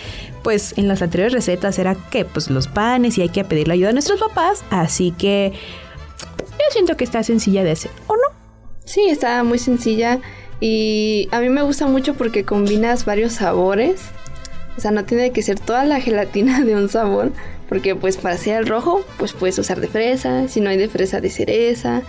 pues 0.44 0.78
en 0.78 0.88
las 0.88 1.02
anteriores 1.02 1.34
recetas 1.34 1.80
era 1.80 1.96
que 1.96 2.26
pues 2.26 2.50
los 2.50 2.68
panes 2.68 3.18
y 3.18 3.22
hay 3.22 3.30
que 3.30 3.44
pedirle 3.44 3.74
ayuda 3.74 3.90
a 3.90 3.94
nuestros 3.94 4.20
papás, 4.20 4.64
así 4.70 5.12
que 5.12 5.54
yo 6.40 6.66
siento 6.72 6.98
que 6.98 7.04
está 7.04 7.24
sencilla 7.24 7.64
de 7.64 7.72
hacer, 7.72 7.92
¿o 8.08 8.16
no? 8.16 8.36
Sí, 8.86 9.08
está 9.10 9.44
muy 9.44 9.58
sencilla 9.58 10.20
y 10.60 11.28
a 11.32 11.40
mí 11.40 11.50
me 11.50 11.62
gusta 11.64 11.88
mucho 11.88 12.14
porque 12.14 12.44
combinas 12.44 13.06
varios 13.06 13.34
sabores. 13.34 14.02
O 14.78 14.82
sea, 14.82 14.92
no 14.92 15.06
tiene 15.06 15.32
que 15.32 15.42
ser 15.42 15.60
toda 15.60 15.86
la 15.86 16.00
gelatina 16.00 16.62
de 16.66 16.76
un 16.76 16.90
sabor, 16.90 17.32
porque 17.76 17.94
pues 17.94 18.16
para 18.16 18.36
hacer 18.36 18.56
el 18.56 18.68
rojo, 18.68 19.04
pues 19.18 19.34
puedes 19.34 19.60
usar 19.60 19.82
de 19.82 19.90
fresa, 19.90 20.48
si 20.48 20.62
no 20.62 20.70
hay 20.70 20.78
de 20.78 20.88
fresa 20.88 21.20
de 21.20 21.30
cereza 21.30 22.04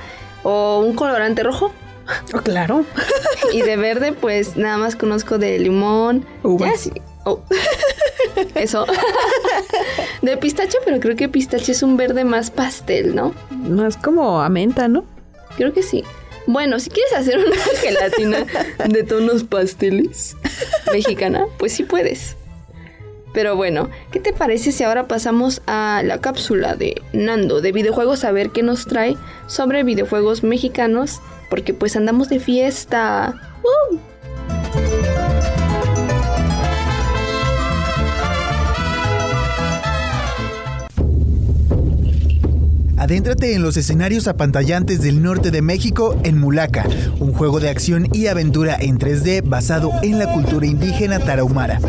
o 0.45 0.79
un 0.79 0.95
colorante 0.95 1.43
rojo. 1.43 1.73
Oh, 2.33 2.39
claro. 2.39 2.85
Y 3.53 3.63
de 3.63 3.77
verde, 3.77 4.13
pues 4.13 4.57
nada 4.57 4.77
más 4.77 4.95
conozco 4.95 5.39
de 5.39 5.59
limón. 5.59 6.25
Ya, 6.61 6.77
sí. 6.77 6.93
Oh. 7.25 7.43
Eso. 8.55 8.87
De 10.23 10.37
pistache, 10.37 10.79
pero 10.85 11.01
creo 11.01 11.17
que 11.17 11.29
pistache 11.29 11.73
es 11.73 11.83
un 11.83 11.97
verde 11.97 12.23
más 12.23 12.53
pastel, 12.53 13.17
¿no? 13.17 13.35
Más 13.51 13.97
como 13.97 14.41
a 14.41 14.49
menta, 14.49 14.87
¿no? 14.87 15.05
Creo 15.57 15.73
que 15.73 15.83
sí. 15.83 16.05
Bueno, 16.47 16.79
si 16.79 16.91
quieres 16.91 17.13
hacer 17.13 17.39
una 17.39 17.57
gelatina 17.81 18.47
de 18.89 19.03
tonos 19.03 19.43
pasteles 19.43 20.37
mexicana, 20.93 21.47
pues 21.59 21.73
sí 21.73 21.83
puedes. 21.83 22.37
Pero 23.37 23.55
bueno, 23.55 23.91
¿qué 24.13 24.19
te 24.19 24.33
parece 24.33 24.73
si 24.73 24.83
ahora 24.83 25.09
pasamos 25.09 25.61
a 25.67 26.01
la 26.03 26.23
cápsula 26.23 26.75
de 26.75 27.03
Nando 27.13 27.61
de 27.61 27.71
videojuegos 27.71 28.25
a 28.25 28.33
ver 28.33 28.49
qué 28.49 28.63
nos 28.63 28.87
trae 28.87 29.19
sobre 29.47 29.85
videojuegos 29.85 30.43
mexicanos? 30.43 31.21
Porque 31.51 31.75
pues 31.75 31.97
andamos 31.97 32.31
de 32.31 32.41
fiesta. 32.41 33.35
Adéntrate 42.97 43.55
en 43.55 43.63
los 43.63 43.77
escenarios 43.77 44.29
apantallantes 44.29 45.03
del 45.03 45.23
norte 45.23 45.51
de 45.51 45.61
México 45.61 46.19
en 46.25 46.39
Mulaca, 46.39 46.87
un 47.21 47.35
juego 47.35 47.61
de 47.61 47.69
acción 47.69 48.09
y 48.15 48.29
aventura 48.29 48.79
en 48.81 48.97
3D 48.99 49.43
basado 49.47 49.91
en 50.03 50.19
la 50.19 50.33
cultura 50.33 50.67
indígena 50.67 51.19
tarahumara. 51.19 51.81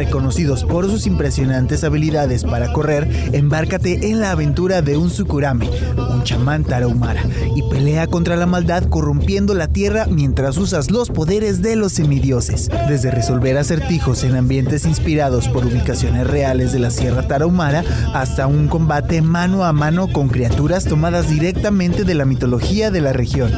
Reconocidos 0.00 0.64
por 0.64 0.86
sus 0.86 1.06
impresionantes 1.06 1.84
habilidades 1.84 2.44
para 2.44 2.72
correr, 2.72 3.06
embárcate 3.34 4.08
en 4.08 4.18
la 4.18 4.30
aventura 4.30 4.80
de 4.80 4.96
un 4.96 5.10
Sukurame, 5.10 5.68
un 5.94 6.22
chamán 6.24 6.64
tarahumara, 6.64 7.22
y 7.54 7.62
pelea 7.68 8.06
contra 8.06 8.34
la 8.36 8.46
maldad 8.46 8.84
corrompiendo 8.84 9.52
la 9.52 9.68
tierra 9.68 10.06
mientras 10.06 10.56
usas 10.56 10.90
los 10.90 11.10
poderes 11.10 11.60
de 11.60 11.76
los 11.76 11.92
semidioses. 11.92 12.70
Desde 12.88 13.10
resolver 13.10 13.58
acertijos 13.58 14.24
en 14.24 14.36
ambientes 14.36 14.86
inspirados 14.86 15.48
por 15.48 15.66
ubicaciones 15.66 16.26
reales 16.26 16.72
de 16.72 16.78
la 16.78 16.90
Sierra 16.90 17.28
Tarahumara 17.28 17.84
hasta 18.14 18.46
un 18.46 18.68
combate 18.68 19.20
mano 19.20 19.64
a 19.64 19.74
mano 19.74 20.08
con 20.10 20.28
criaturas 20.28 20.86
tomadas 20.86 21.28
directamente 21.28 22.04
de 22.04 22.14
la 22.14 22.24
mitología 22.24 22.90
de 22.90 23.02
la 23.02 23.12
región. 23.12 23.52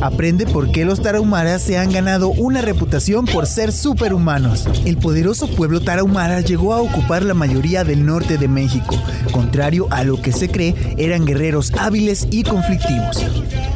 Aprende 0.00 0.46
por 0.46 0.70
qué 0.70 0.84
los 0.84 1.02
tarahumaras 1.02 1.60
se 1.62 1.76
han 1.76 1.90
ganado 1.90 2.28
una 2.28 2.62
reputación 2.62 3.24
por 3.24 3.46
ser 3.46 3.72
superhumanos. 3.72 4.66
El 4.84 4.96
poderoso 4.96 5.48
pueblo 5.48 5.80
tarahumara 5.80 6.40
llegó 6.40 6.72
a 6.72 6.80
ocupar 6.80 7.24
la 7.24 7.34
mayoría 7.34 7.82
del 7.82 8.06
norte 8.06 8.38
de 8.38 8.46
México, 8.46 8.94
contrario 9.32 9.88
a 9.90 10.04
lo 10.04 10.22
que 10.22 10.32
se 10.32 10.48
cree 10.48 10.74
eran 10.98 11.24
guerreros 11.24 11.72
hábiles 11.78 12.28
y 12.30 12.44
conflictivos. 12.44 13.24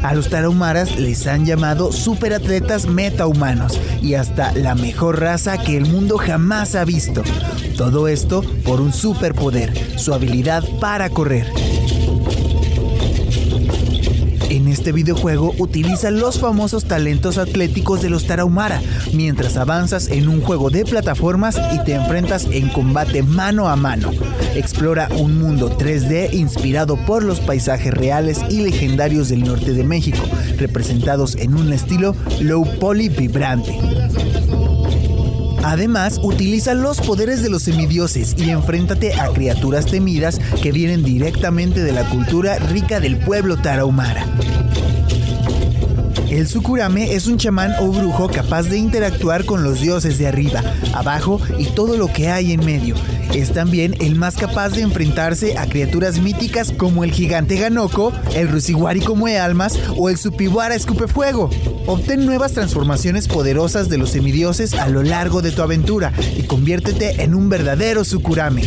A 0.03 0.15
los 0.15 0.31
tarahumaras 0.31 0.99
les 0.99 1.27
han 1.27 1.45
llamado 1.45 1.91
superatletas 1.93 2.87
metahumanos 2.87 3.81
y 4.01 4.15
hasta 4.15 4.53
la 4.53 4.75
mejor 4.75 5.21
raza 5.21 5.59
que 5.59 5.77
el 5.77 5.87
mundo 5.87 6.19
jamás 6.19 6.77
ha 6.77 6.85
visto. 6.85 7.23
Todo 7.77 8.07
esto 8.07 8.43
por 8.65 8.81
un 8.81 8.93
superpoder, 8.93 9.73
su 9.99 10.15
habilidad 10.15 10.63
para 10.81 11.11
correr. 11.11 11.47
Este 14.73 14.91
videojuego 14.91 15.55
utiliza 15.59 16.11
los 16.11 16.41
famosos 16.41 16.87
talentos 16.87 17.37
atléticos 17.37 18.01
de 18.01 18.09
los 18.09 18.27
Tarahumara 18.27 18.81
mientras 19.13 19.59
avanzas 19.59 20.09
en 20.09 20.29
un 20.29 20.41
juego 20.41 20.71
de 20.71 20.87
plataformas 20.87 21.61
y 21.75 21.85
te 21.85 21.93
enfrentas 21.93 22.47
en 22.51 22.71
combate 22.71 23.23
mano 23.23 23.69
a 23.69 23.77
mano. 23.77 24.11
Explora 24.55 25.11
un 25.19 25.39
mundo 25.39 25.77
3D 25.77 26.33
inspirado 26.33 26.97
por 27.05 27.23
los 27.23 27.41
paisajes 27.41 27.93
reales 27.93 28.41
y 28.49 28.63
legendarios 28.63 29.29
del 29.29 29.45
norte 29.45 29.75
de 29.75 29.85
México, 29.85 30.25
representados 30.57 31.37
en 31.37 31.55
un 31.55 31.71
estilo 31.71 32.17
low 32.41 32.67
poly 32.81 33.11
vibrante. 33.11 33.79
Además, 35.65 36.19
utiliza 36.23 36.75
los 36.75 37.01
poderes 37.01 37.43
de 37.43 37.51
los 37.51 37.63
semidioses 37.63 38.35
y 38.37 38.51
enfréntate 38.51 39.15
a 39.15 39.29
criaturas 39.29 39.87
temidas 39.87 40.41
que 40.61 40.73
vienen 40.73 41.05
directamente 41.05 41.83
de 41.83 41.93
la 41.93 42.05
cultura 42.09 42.59
rica 42.59 43.01
del 43.01 43.19
pueblo 43.19 43.57
tarahumara. 43.57 44.27
El 46.33 46.49
Sukurame 46.49 47.15
es 47.15 47.27
un 47.27 47.37
chamán 47.37 47.75
o 47.79 47.89
brujo 47.89 48.27
capaz 48.27 48.63
de 48.63 48.79
interactuar 48.79 49.45
con 49.45 49.63
los 49.63 49.83
dioses 49.83 50.17
de 50.17 50.27
arriba, 50.27 50.63
abajo 50.95 51.39
y 51.59 51.67
todo 51.67 51.99
lo 51.99 52.11
que 52.11 52.31
hay 52.31 52.53
en 52.53 52.65
medio. 52.65 52.95
Es 53.35 53.53
también 53.53 53.95
el 54.01 54.15
más 54.15 54.37
capaz 54.37 54.71
de 54.71 54.81
enfrentarse 54.81 55.59
a 55.59 55.67
criaturas 55.67 56.21
míticas 56.21 56.73
como 56.73 57.05
el 57.05 57.13
gigante 57.13 57.57
Ganoko, 57.57 58.15
el 58.35 58.49
Rusiwari 58.49 59.01
como 59.01 59.27
almas 59.27 59.79
o 59.95 60.09
el 60.09 60.17
Supiwara 60.17 60.75
Escupefuego. 60.75 61.51
Obtén 61.87 62.25
nuevas 62.25 62.53
transformaciones 62.53 63.29
poderosas 63.29 63.91
de 63.91 63.99
los 63.99 64.09
semidioses 64.09 64.73
a 64.73 64.89
lo 64.89 65.03
largo 65.03 65.43
de 65.43 65.53
tu 65.53 65.61
aventura 65.61 66.15
y 66.35 66.45
conviértete 66.45 67.23
en 67.23 67.35
un 67.35 67.51
verdadero 67.51 68.05
Sukurame. 68.05 68.63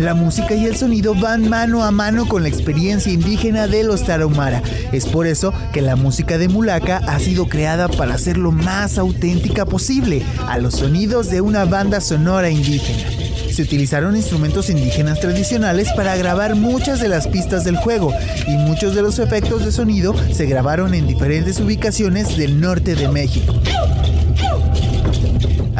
La 0.00 0.14
música 0.14 0.54
y 0.54 0.64
el 0.64 0.76
sonido 0.76 1.14
van 1.14 1.50
mano 1.50 1.84
a 1.84 1.90
mano 1.90 2.26
con 2.26 2.42
la 2.42 2.48
experiencia 2.48 3.12
indígena 3.12 3.66
de 3.66 3.84
los 3.84 4.02
Tarahumara. 4.06 4.62
Es 4.92 5.04
por 5.04 5.26
eso 5.26 5.52
que 5.74 5.82
la 5.82 5.94
música 5.94 6.38
de 6.38 6.48
Mulaka 6.48 7.02
ha 7.06 7.18
sido 7.18 7.50
creada 7.50 7.86
para 7.86 8.16
ser 8.16 8.38
lo 8.38 8.50
más 8.50 8.96
auténtica 8.96 9.66
posible 9.66 10.22
a 10.48 10.56
los 10.56 10.76
sonidos 10.76 11.28
de 11.28 11.42
una 11.42 11.66
banda 11.66 12.00
sonora 12.00 12.48
indígena. 12.48 13.10
Se 13.52 13.60
utilizaron 13.60 14.16
instrumentos 14.16 14.70
indígenas 14.70 15.20
tradicionales 15.20 15.92
para 15.94 16.16
grabar 16.16 16.54
muchas 16.54 16.98
de 17.00 17.08
las 17.08 17.28
pistas 17.28 17.64
del 17.64 17.76
juego 17.76 18.14
y 18.48 18.52
muchos 18.52 18.94
de 18.94 19.02
los 19.02 19.18
efectos 19.18 19.66
de 19.66 19.70
sonido 19.70 20.14
se 20.32 20.46
grabaron 20.46 20.94
en 20.94 21.06
diferentes 21.06 21.60
ubicaciones 21.60 22.38
del 22.38 22.58
norte 22.58 22.94
de 22.94 23.08
México. 23.08 23.59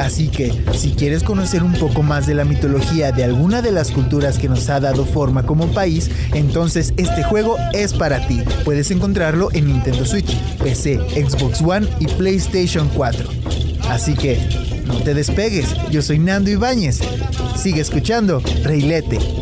Así 0.01 0.29
que, 0.29 0.51
si 0.73 0.93
quieres 0.93 1.23
conocer 1.23 1.63
un 1.63 1.75
poco 1.75 2.03
más 2.03 2.27
de 2.27 2.35
la 2.35 2.47
mitología 2.47 3.13
de 3.13 3.23
alguna 3.23 3.61
de 3.61 3.71
las 3.71 3.91
culturas 3.91 4.39
que 4.39 4.49
nos 4.49 4.71
ha 4.71 4.81
dado 4.81 5.05
forma 5.05 5.43
como 5.45 5.67
país, 5.73 6.11
entonces 6.33 6.95
este 6.97 7.23
juego 7.23 7.59
es 7.75 7.93
para 7.93 8.27
ti. 8.27 8.43
Puedes 8.65 8.91
encontrarlo 8.91 9.51
en 9.53 9.67
Nintendo 9.67 10.07
Switch, 10.07 10.35
PC, 10.63 10.99
Xbox 11.11 11.61
One 11.61 11.87
y 12.01 12.07
PlayStation 12.07 12.89
4. 12.95 13.29
Así 13.91 14.15
que, 14.15 14.39
No 14.87 14.97
te 15.03 15.15
despegues, 15.15 15.69
yo 15.91 16.03
soy 16.03 16.19
Nando 16.19 16.51
Ibáñez. 16.51 16.99
Sigue 17.57 17.81
escuchando 17.81 18.43
Reilete. 18.65 19.40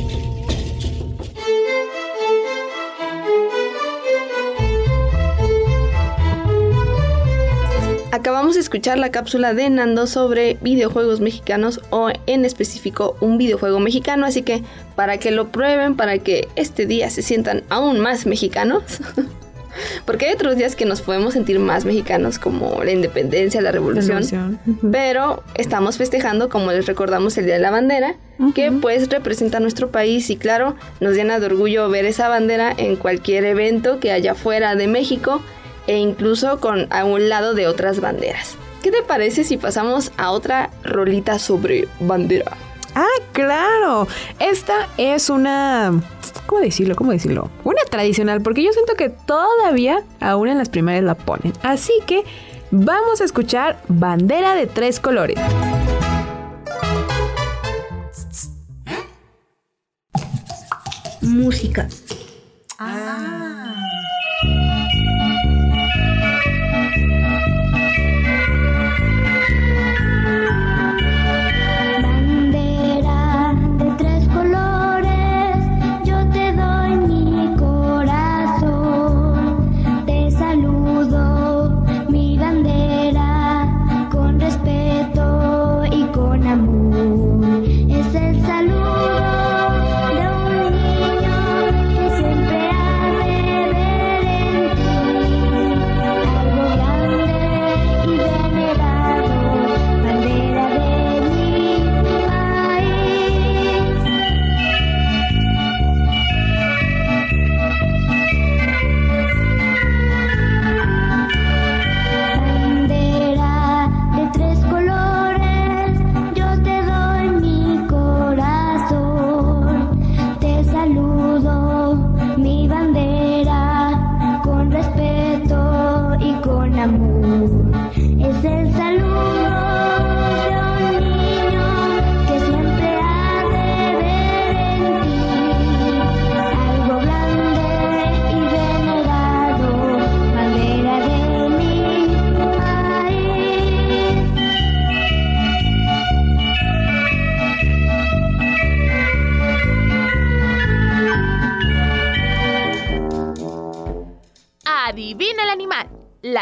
Acabamos 8.49 8.57
de 8.57 8.63
escuchar 8.63 8.99
la 8.99 9.11
cápsula 9.11 9.53
de 9.53 9.69
Nando 9.69 10.07
sobre 10.07 10.57
videojuegos 10.63 11.21
mexicanos 11.21 11.83
o 11.91 12.09
en 12.25 12.47
específico 12.47 13.15
un 13.21 13.37
videojuego 13.37 13.79
mexicano, 13.79 14.25
así 14.25 14.41
que 14.41 14.63
para 14.97 15.19
que 15.19 15.31
lo 15.31 15.49
prueben, 15.49 15.97
para 15.97 16.17
que 16.17 16.49
este 16.57 16.87
día 16.87 17.11
se 17.11 17.21
sientan 17.21 17.63
aún 17.69 18.01
más 18.01 18.25
mexicanos, 18.25 18.85
porque 20.07 20.29
hay 20.29 20.33
otros 20.33 20.57
días 20.57 20.77
que 20.77 20.87
nos 20.87 21.03
podemos 21.03 21.35
sentir 21.35 21.59
más 21.59 21.85
mexicanos 21.85 22.39
como 22.39 22.83
la 22.83 22.91
independencia, 22.91 23.61
la 23.61 23.71
revolución, 23.71 24.59
pero 24.91 25.43
estamos 25.55 25.99
festejando 25.99 26.49
como 26.49 26.73
les 26.73 26.87
recordamos 26.87 27.37
el 27.37 27.45
Día 27.45 27.57
de 27.57 27.61
la 27.61 27.71
Bandera, 27.71 28.15
que 28.55 28.73
pues 28.73 29.11
representa 29.11 29.59
a 29.59 29.61
nuestro 29.61 29.91
país 29.91 30.31
y 30.31 30.39
claro, 30.39 30.75
nos 31.01 31.15
llena 31.15 31.39
de 31.39 31.45
orgullo 31.45 31.91
ver 31.91 32.07
esa 32.07 32.31
bandera 32.31 32.73
en 32.75 32.97
cualquier 32.97 33.45
evento 33.45 34.01
que 34.01 34.11
haya 34.11 34.35
fuera 34.35 34.75
de 34.75 34.87
México 34.87 35.43
e 35.89 35.97
incluso 35.97 36.61
con 36.61 36.87
a 36.91 37.05
un 37.05 37.29
lado 37.29 37.55
de 37.55 37.67
otras 37.67 38.01
banderas. 38.01 38.57
¿Qué 38.83 38.93
te 38.93 39.03
parece 39.03 39.43
si 39.43 39.57
pasamos 39.57 40.13
a 40.17 40.31
otra 40.31 40.71
rolita 40.85 41.41
sobre 41.41 41.89
bandera? 41.99 42.57
Ah, 42.95 43.07
claro. 43.33 44.07
Esta 44.39 44.89
es 44.97 45.31
una... 45.31 46.01
¿Cómo 46.47 46.61
decirlo? 46.61 46.95
¿Cómo 46.95 47.11
decirlo? 47.11 47.51
Una 47.65 47.83
tradicional, 47.91 48.41
porque 48.41 48.63
yo 48.63 48.73
siento 48.73 48.95
que 48.95 49.09
todavía 49.09 50.05
aún 50.21 50.49
en 50.49 50.59
las 50.59 50.69
primarias 50.69 51.05
la 51.05 51.17
ponen. 51.17 51.53
Así 51.63 51.93
que 52.07 52.25
vamos 52.71 53.21
a 53.21 53.25
escuchar 53.25 53.81
Bandera 53.89 54.55
de 54.55 54.67
tres 54.67 55.01
colores. 55.01 55.39
Música. 61.21 61.89
Bandera 62.79 63.68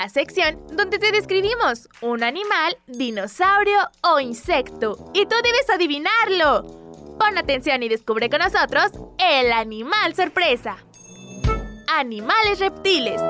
Sección 0.09 0.61
donde 0.73 0.99
te 0.99 1.13
describimos 1.13 1.89
un 2.01 2.23
animal, 2.23 2.77
dinosaurio 2.87 3.79
o 4.03 4.21
insecto. 4.21 5.11
Y 5.15 5.27
tú 5.27 5.37
debes 5.43 5.69
adivinarlo. 5.71 6.63
Pon 7.19 7.39
atención 7.39 7.83
y 7.83 7.89
descubre 7.89 8.29
con 8.29 8.41
nosotros 8.41 8.91
el 9.19 9.53
animal 9.53 10.15
sorpresa. 10.15 10.77
Animales 11.89 12.59
reptiles. 12.59 13.21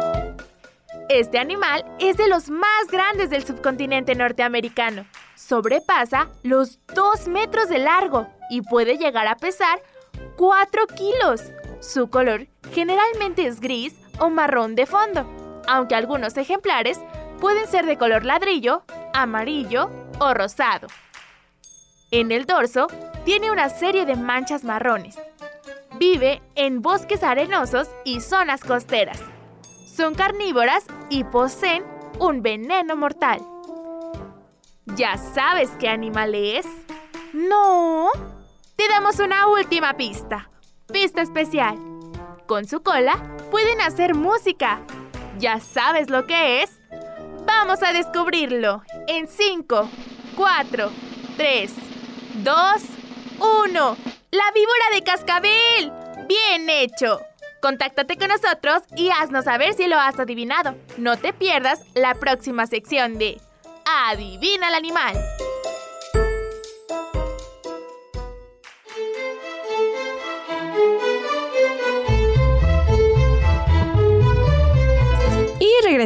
Este 1.09 1.39
animal 1.39 1.85
es 2.01 2.17
de 2.17 2.29
los 2.29 2.51
más 2.51 2.87
grandes 2.91 3.31
del 3.31 3.45
subcontinente 3.45 4.15
norteamericano. 4.15 5.07
Sobrepasa 5.37 6.31
los 6.43 6.81
2 6.95 7.29
metros 7.29 7.69
de 7.69 7.79
largo 7.79 8.27
y 8.51 8.63
puede 8.63 8.99
llegar 8.99 9.29
a 9.29 9.37
pesar 9.37 9.81
4 10.37 10.87
kilos. 10.89 11.43
Su 11.81 12.11
color 12.11 12.49
generalmente 12.73 13.47
es 13.47 13.61
gris 13.61 13.95
o 14.19 14.31
marrón 14.31 14.75
de 14.75 14.87
fondo, 14.87 15.31
aunque 15.67 15.95
algunos 15.95 16.37
ejemplares 16.37 17.01
pueden 17.41 17.67
ser 17.67 17.87
de 17.87 17.99
color 17.99 18.25
ladrillo, 18.25 18.85
amarillo 19.13 19.91
o 20.19 20.35
rosado. 20.35 20.89
En 22.11 22.31
el 22.31 22.47
dorso 22.47 22.87
tiene 23.25 23.51
una 23.51 23.69
serie 23.69 24.07
de 24.07 24.17
manchas 24.17 24.65
marrones. 24.65 25.19
Vive 25.99 26.43
en 26.55 26.83
bosques 26.83 27.23
arenosos 27.23 27.89
y 28.05 28.21
zonas 28.21 28.63
costeras. 28.63 29.21
Son 29.97 30.15
carnívoras 30.15 30.85
y 31.11 31.25
poseen 31.25 31.85
un 32.19 32.43
veneno 32.43 32.97
mortal. 32.97 33.41
¿Ya 34.95 35.17
sabes 35.17 35.71
qué 35.79 35.89
animal 35.89 36.35
es? 36.35 36.67
No. 37.33 38.11
Te 38.77 38.89
damos 38.89 39.19
una 39.19 39.49
última 39.49 39.95
pista. 39.95 40.51
Pista 40.93 41.23
especial. 41.23 41.77
Con 42.47 42.67
su 42.67 42.83
cola 42.83 43.21
pueden 43.51 43.81
hacer 43.81 44.15
música. 44.15 44.81
¿Ya 45.39 45.61
sabes 45.61 46.09
lo 46.09 46.27
que 46.27 46.63
es? 46.63 46.79
Vamos 47.47 47.83
a 47.83 47.93
descubrirlo 47.93 48.83
en 49.07 49.29
5, 49.29 49.89
4, 50.35 50.91
3, 51.37 51.73
2, 52.43 52.57
1. 53.65 53.97
¡La 54.31 54.53
víbora 54.55 54.85
de 54.95 55.03
cascabel! 55.03 55.93
¡Bien 56.27 56.69
hecho! 56.71 57.21
Contáctate 57.61 58.17
con 58.17 58.29
nosotros 58.29 58.83
y 58.97 59.11
haznos 59.11 59.45
saber 59.45 59.75
si 59.75 59.87
lo 59.87 59.99
has 59.99 60.19
adivinado. 60.19 60.75
No 60.97 61.17
te 61.17 61.33
pierdas 61.33 61.81
la 61.95 62.15
próxima 62.15 62.67
sección 62.67 63.19
de 63.19 63.41
Adivina 63.85 64.69
el 64.69 64.75
animal. 64.75 65.17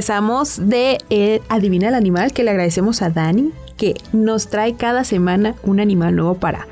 Regresamos 0.01 0.67
de 0.67 0.97
eh, 1.11 1.43
Adivina 1.51 1.89
el 1.89 1.95
animal, 1.95 2.33
que 2.33 2.43
le 2.43 2.53
agradecemos 2.53 3.03
a 3.03 3.11
Dani, 3.11 3.53
que 3.77 3.93
nos 4.15 4.49
trae 4.49 4.75
cada 4.75 5.05
semana 5.05 5.57
un 5.63 5.79
animal 5.79 6.17
nuevo 6.17 6.37
para... 6.37 6.67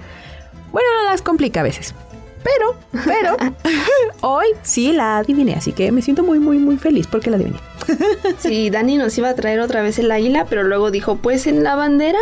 Bueno, 0.73 0.88
no 1.03 1.11
las 1.11 1.21
complica 1.21 1.61
a 1.61 1.62
veces. 1.62 1.95
Pero, 2.43 2.75
pero, 3.05 3.37
hoy 4.23 4.47
sí 4.62 4.95
la 4.95 5.19
adiviné, 5.19 5.57
así 5.57 5.73
que 5.73 5.93
me 5.93 6.01
siento 6.01 6.23
muy, 6.23 6.38
muy, 6.38 6.57
muy 6.57 6.79
feliz 6.79 7.07
porque 7.07 7.29
la 7.29 7.37
adiviné. 7.37 7.59
Sí, 8.38 8.71
Dani 8.71 8.97
nos 8.97 9.19
iba 9.19 9.29
a 9.29 9.35
traer 9.35 9.61
otra 9.61 9.83
vez 9.83 9.99
el 9.99 10.11
águila, 10.11 10.47
pero 10.49 10.62
luego 10.62 10.91
dijo, 10.91 11.17
pues 11.17 11.47
en 11.47 11.62
la 11.62 11.75
bandera 11.75 12.21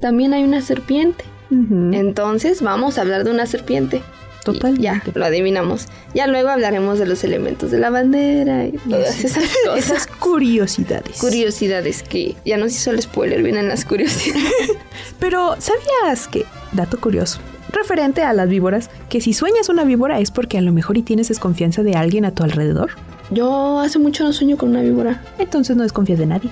también 0.00 0.34
hay 0.34 0.42
una 0.42 0.62
serpiente. 0.62 1.24
Entonces 1.50 2.60
vamos 2.60 2.98
a 2.98 3.02
hablar 3.02 3.22
de 3.22 3.30
una 3.30 3.46
serpiente. 3.46 4.02
Totalmente. 4.44 4.82
Ya, 4.82 5.02
lo 5.14 5.24
adivinamos. 5.24 5.86
Ya 6.14 6.26
luego 6.26 6.50
hablaremos 6.50 6.98
de 6.98 7.06
los 7.06 7.24
elementos 7.24 7.70
de 7.70 7.78
la 7.78 7.90
bandera 7.90 8.66
y 8.66 8.72
todas 8.72 9.24
esas 9.24 9.44
cosas. 9.64 9.78
Esas 9.78 10.06
curiosidades. 10.06 11.18
curiosidades 11.18 12.02
que 12.02 12.36
ya 12.44 12.56
nos 12.56 12.72
hizo 12.72 12.90
el 12.90 13.00
spoiler, 13.02 13.42
vienen 13.42 13.68
las 13.68 13.84
curiosidades. 13.84 14.44
Pero, 15.18 15.56
¿sabías 15.58 16.28
que, 16.28 16.44
dato 16.72 17.00
curioso, 17.00 17.40
referente 17.72 18.22
a 18.22 18.32
las 18.32 18.48
víboras, 18.48 18.90
que 19.08 19.20
si 19.20 19.32
sueñas 19.32 19.68
una 19.68 19.84
víbora 19.84 20.20
es 20.20 20.30
porque 20.30 20.58
a 20.58 20.60
lo 20.60 20.72
mejor 20.72 20.98
y 20.98 21.02
tienes 21.02 21.28
desconfianza 21.28 21.82
de 21.82 21.94
alguien 21.94 22.24
a 22.24 22.32
tu 22.32 22.44
alrededor? 22.44 22.90
Yo 23.30 23.80
hace 23.80 23.98
mucho 23.98 24.24
no 24.24 24.32
sueño 24.32 24.56
con 24.56 24.70
una 24.70 24.82
víbora. 24.82 25.22
Entonces 25.38 25.76
no 25.76 25.82
desconfías 25.82 26.18
de 26.18 26.26
nadie. 26.26 26.50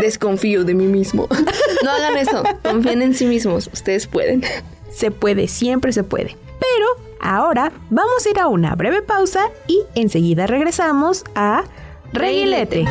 Desconfío 0.00 0.64
de 0.64 0.74
mí 0.74 0.86
mismo. 0.86 1.28
No 1.84 1.90
hagan 1.92 2.16
eso. 2.16 2.42
Confíen 2.64 3.02
en 3.02 3.14
sí 3.14 3.24
mismos. 3.24 3.70
Ustedes 3.72 4.08
pueden. 4.08 4.42
Se 4.98 5.12
puede, 5.12 5.46
siempre 5.46 5.92
se 5.92 6.02
puede. 6.02 6.36
Pero 6.58 6.86
ahora 7.20 7.70
vamos 7.88 8.26
a 8.26 8.30
ir 8.30 8.40
a 8.40 8.48
una 8.48 8.74
breve 8.74 9.00
pausa 9.00 9.48
y 9.68 9.82
enseguida 9.94 10.48
regresamos 10.48 11.24
a 11.36 11.62
Reguilete. 12.12 12.84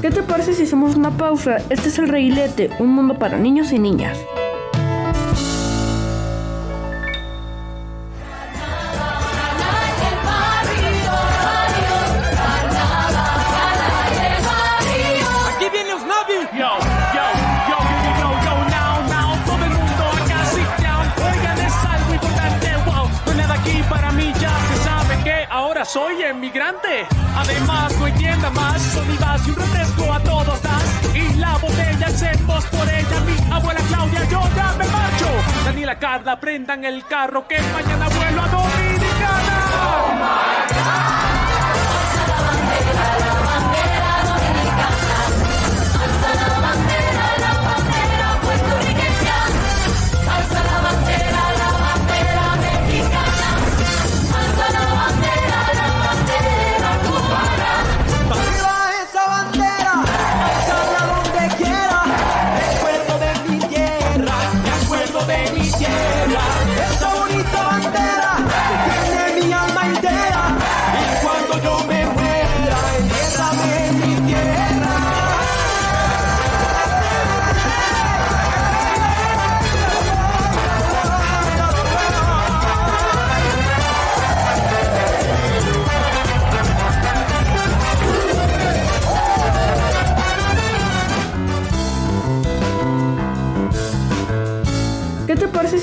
¿Qué 0.00 0.10
te 0.12 0.22
parece 0.22 0.54
si 0.54 0.62
hacemos 0.62 0.94
una 0.94 1.10
pausa? 1.10 1.56
Este 1.68 1.88
es 1.88 1.98
el 1.98 2.08
Reguilete, 2.08 2.70
un 2.78 2.90
mundo 2.90 3.18
para 3.18 3.38
niños 3.38 3.72
y 3.72 3.80
niñas. 3.80 4.20
Soy 25.84 26.22
emigrante. 26.22 27.06
Además, 27.34 27.96
no 27.98 28.04
hay 28.04 28.12
más. 28.52 28.96
Olivas 28.96 29.46
y 29.46 29.50
un 29.50 29.56
refresco 29.56 30.12
a 30.12 30.20
todos 30.20 30.62
das. 30.62 31.14
Y 31.14 31.34
la 31.34 31.56
botella 31.58 32.06
hacemos 32.06 32.64
por 32.66 32.88
ella. 32.88 33.20
Mi 33.26 33.52
abuela 33.52 33.80
Claudia, 33.88 34.24
yo 34.30 34.42
ya 34.54 34.72
me 34.78 34.86
marcho. 34.86 35.26
Daniela 35.64 35.98
Carla, 35.98 36.38
prendan 36.40 36.84
el 36.84 37.04
carro 37.06 37.46
que 37.46 37.60
mañana 37.72 38.08
vuelo 38.08 38.42
a 38.42 38.48
Dominicana. 38.48 39.72
Arriba 40.62 41.41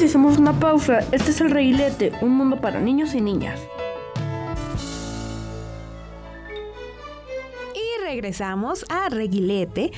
hacemos 0.09 0.39
una 0.39 0.59
pausa? 0.59 1.01
Este 1.11 1.29
es 1.29 1.39
el 1.39 1.51
Reguilete, 1.51 2.11
un 2.21 2.31
mundo 2.31 2.59
para 2.59 2.79
niños 2.79 3.13
y 3.13 3.21
niñas. 3.21 3.59
Y 7.75 8.03
regresamos 8.03 8.85
a 8.89 9.09
Reguilete. 9.09 9.91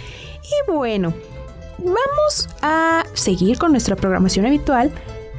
Y 0.43 0.71
bueno, 0.71 1.13
vamos 1.77 2.49
a 2.61 3.05
seguir 3.13 3.57
con 3.57 3.71
nuestra 3.71 3.95
programación 3.95 4.45
habitual. 4.45 4.91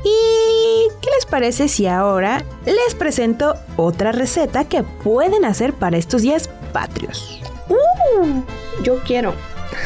¿Y 0.04 0.88
qué 1.02 1.10
les 1.14 1.26
parece 1.26 1.68
si 1.68 1.86
ahora 1.86 2.42
les 2.64 2.94
presento 2.94 3.56
otra 3.76 4.10
receta 4.10 4.64
que 4.64 4.82
pueden 4.82 5.44
hacer 5.44 5.74
para 5.74 5.98
estos 5.98 6.22
días 6.22 6.48
patrios? 6.72 7.42
Uh, 7.68 8.40
yo 8.82 9.00
quiero. 9.04 9.34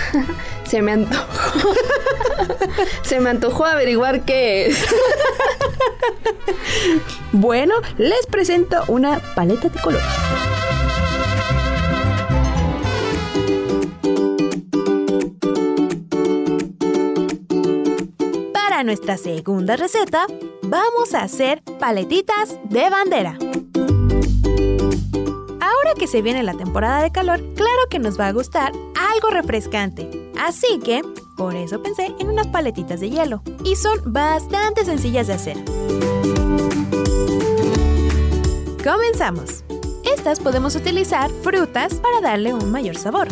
Se 0.64 0.82
me 0.82 0.92
antojó. 0.92 1.74
Se 3.02 3.20
me 3.20 3.30
antojó 3.30 3.64
averiguar 3.64 4.24
qué 4.24 4.66
es. 4.66 4.84
Bueno, 7.32 7.74
les 7.98 8.26
presento 8.26 8.82
una 8.88 9.18
paleta 9.34 9.68
de 9.68 9.78
colores. 9.80 10.06
Para 18.52 18.84
nuestra 18.84 19.16
segunda 19.16 19.76
receta, 19.76 20.26
vamos 20.62 21.14
a 21.14 21.22
hacer 21.22 21.62
paletitas 21.78 22.58
de 22.64 22.88
bandera. 22.88 23.38
Que 25.98 26.06
se 26.06 26.20
viene 26.20 26.42
la 26.42 26.54
temporada 26.54 27.02
de 27.02 27.10
calor, 27.10 27.40
claro 27.54 27.88
que 27.90 27.98
nos 27.98 28.20
va 28.20 28.26
a 28.26 28.32
gustar 28.32 28.72
algo 29.12 29.30
refrescante. 29.30 30.30
Así 30.38 30.78
que, 30.78 31.02
por 31.36 31.56
eso 31.56 31.82
pensé 31.82 32.14
en 32.18 32.28
unas 32.28 32.48
paletitas 32.48 33.00
de 33.00 33.08
hielo. 33.08 33.42
Y 33.64 33.76
son 33.76 34.00
bastante 34.04 34.84
sencillas 34.84 35.26
de 35.26 35.32
hacer. 35.32 35.56
Comenzamos. 38.84 39.64
Estas 40.04 40.38
podemos 40.38 40.76
utilizar 40.76 41.30
frutas 41.42 41.94
para 41.94 42.20
darle 42.20 42.52
un 42.52 42.70
mayor 42.70 42.96
sabor. 42.96 43.28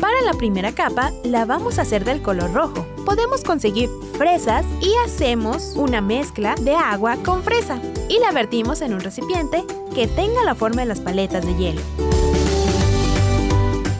Para 0.00 0.22
la 0.22 0.32
primera 0.32 0.72
capa 0.72 1.12
la 1.24 1.44
vamos 1.44 1.78
a 1.78 1.82
hacer 1.82 2.04
del 2.04 2.22
color 2.22 2.54
rojo. 2.54 2.86
Podemos 3.04 3.44
conseguir 3.44 3.90
fresas 4.16 4.64
y 4.80 4.92
hacemos 5.04 5.74
una 5.76 6.00
mezcla 6.00 6.54
de 6.54 6.74
agua 6.74 7.16
con 7.22 7.42
fresa 7.42 7.78
y 8.08 8.18
la 8.18 8.32
vertimos 8.32 8.80
en 8.80 8.94
un 8.94 9.00
recipiente 9.00 9.62
que 9.94 10.06
tenga 10.06 10.44
la 10.44 10.54
forma 10.54 10.82
de 10.82 10.88
las 10.88 11.00
paletas 11.00 11.44
de 11.44 11.54
hielo. 11.56 11.80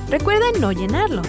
Recuerden 0.08 0.60
no 0.60 0.72
llenarlo. 0.72 1.22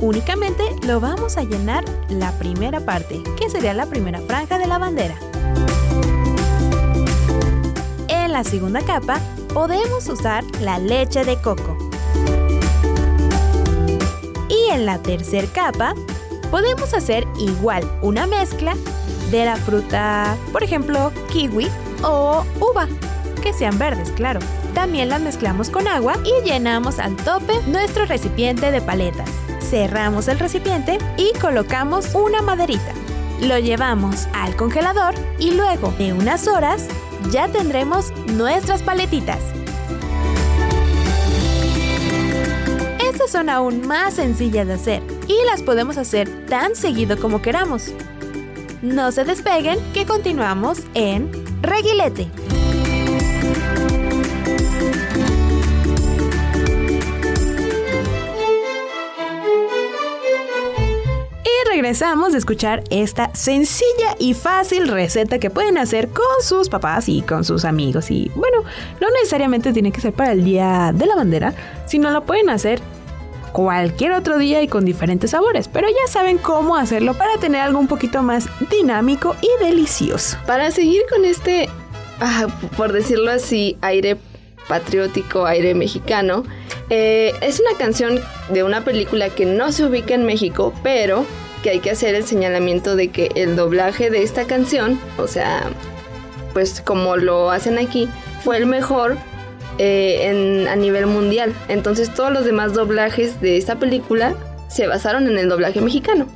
Únicamente 0.00 0.64
lo 0.86 1.00
vamos 1.00 1.36
a 1.36 1.42
llenar 1.42 1.84
la 2.08 2.32
primera 2.38 2.80
parte, 2.80 3.22
que 3.38 3.50
sería 3.50 3.74
la 3.74 3.86
primera 3.86 4.20
franja 4.20 4.58
de 4.58 4.66
la 4.66 4.78
bandera. 4.78 5.16
En 8.08 8.32
la 8.32 8.44
segunda 8.44 8.80
capa 8.80 9.20
podemos 9.52 10.08
usar 10.08 10.44
la 10.60 10.78
leche 10.78 11.24
de 11.24 11.40
coco. 11.40 11.76
Y 14.48 14.70
en 14.70 14.86
la 14.86 14.98
tercera 14.98 15.48
capa 15.52 15.94
podemos 16.50 16.94
hacer 16.94 17.26
igual 17.38 17.84
una 18.02 18.26
mezcla 18.26 18.74
de 19.30 19.44
la 19.44 19.56
fruta, 19.56 20.36
por 20.52 20.62
ejemplo, 20.62 21.12
kiwi 21.30 21.68
o 22.02 22.44
uva, 22.58 22.88
que 23.40 23.52
sean 23.52 23.78
verdes, 23.78 24.10
claro. 24.12 24.40
También 24.74 25.08
las 25.08 25.20
mezclamos 25.20 25.70
con 25.70 25.88
agua 25.88 26.14
y 26.24 26.48
llenamos 26.48 26.98
al 26.98 27.16
tope 27.16 27.54
nuestro 27.66 28.04
recipiente 28.06 28.70
de 28.70 28.80
paletas. 28.80 29.28
Cerramos 29.60 30.28
el 30.28 30.38
recipiente 30.38 30.98
y 31.16 31.36
colocamos 31.38 32.14
una 32.14 32.42
maderita. 32.42 32.92
Lo 33.40 33.58
llevamos 33.58 34.28
al 34.34 34.54
congelador 34.56 35.14
y 35.38 35.52
luego 35.52 35.92
de 35.98 36.12
unas 36.12 36.46
horas 36.46 36.86
ya 37.30 37.48
tendremos 37.48 38.12
nuestras 38.34 38.82
paletitas. 38.82 39.38
Estas 43.02 43.30
son 43.30 43.48
aún 43.48 43.86
más 43.86 44.14
sencillas 44.14 44.66
de 44.66 44.74
hacer 44.74 45.02
y 45.26 45.44
las 45.46 45.62
podemos 45.62 45.96
hacer 45.96 46.46
tan 46.46 46.74
seguido 46.74 47.18
como 47.18 47.42
queramos. 47.42 47.92
No 48.82 49.12
se 49.12 49.24
despeguen 49.24 49.78
que 49.92 50.06
continuamos 50.06 50.82
en 50.94 51.30
Reguilete. 51.62 52.39
Regresamos 61.80 62.32
de 62.32 62.38
escuchar 62.38 62.84
esta 62.90 63.34
sencilla 63.34 64.14
y 64.18 64.34
fácil 64.34 64.86
receta 64.86 65.38
que 65.38 65.48
pueden 65.48 65.78
hacer 65.78 66.08
con 66.08 66.26
sus 66.42 66.68
papás 66.68 67.08
y 67.08 67.22
con 67.22 67.42
sus 67.42 67.64
amigos. 67.64 68.10
Y 68.10 68.30
bueno, 68.34 68.64
no 69.00 69.08
necesariamente 69.08 69.72
tiene 69.72 69.90
que 69.90 70.02
ser 70.02 70.12
para 70.12 70.32
el 70.32 70.44
Día 70.44 70.92
de 70.94 71.06
la 71.06 71.14
Bandera, 71.14 71.54
sino 71.86 72.10
lo 72.10 72.26
pueden 72.26 72.50
hacer 72.50 72.82
cualquier 73.52 74.12
otro 74.12 74.36
día 74.36 74.60
y 74.60 74.68
con 74.68 74.84
diferentes 74.84 75.30
sabores. 75.30 75.68
Pero 75.68 75.88
ya 75.88 76.12
saben 76.12 76.36
cómo 76.36 76.76
hacerlo 76.76 77.14
para 77.14 77.38
tener 77.38 77.62
algo 77.62 77.78
un 77.78 77.88
poquito 77.88 78.22
más 78.22 78.46
dinámico 78.70 79.34
y 79.40 79.64
delicioso. 79.64 80.36
Para 80.46 80.70
seguir 80.72 81.04
con 81.08 81.24
este, 81.24 81.70
ah, 82.20 82.48
por 82.76 82.92
decirlo 82.92 83.30
así, 83.30 83.78
aire 83.80 84.18
patriótico, 84.68 85.46
aire 85.46 85.74
mexicano, 85.74 86.44
eh, 86.90 87.32
es 87.40 87.58
una 87.58 87.78
canción 87.78 88.20
de 88.50 88.64
una 88.64 88.84
película 88.84 89.30
que 89.30 89.46
no 89.46 89.72
se 89.72 89.86
ubica 89.86 90.12
en 90.12 90.26
México, 90.26 90.74
pero 90.82 91.24
que 91.62 91.70
hay 91.70 91.80
que 91.80 91.90
hacer 91.90 92.14
el 92.14 92.24
señalamiento 92.26 92.96
de 92.96 93.08
que 93.08 93.30
el 93.34 93.56
doblaje 93.56 94.10
de 94.10 94.22
esta 94.22 94.46
canción, 94.46 95.00
o 95.18 95.26
sea, 95.28 95.62
pues 96.52 96.80
como 96.80 97.16
lo 97.16 97.50
hacen 97.50 97.78
aquí, 97.78 98.08
fue 98.44 98.56
el 98.56 98.66
mejor 98.66 99.16
eh, 99.78 100.26
en- 100.28 100.68
a 100.68 100.76
nivel 100.76 101.06
mundial. 101.06 101.54
Entonces 101.68 102.12
todos 102.14 102.32
los 102.32 102.44
demás 102.44 102.74
doblajes 102.74 103.40
de 103.40 103.56
esta 103.56 103.76
película 103.76 104.34
se 104.68 104.86
basaron 104.86 105.26
en 105.28 105.38
el 105.38 105.48
doblaje 105.48 105.80
mexicano. 105.80 106.26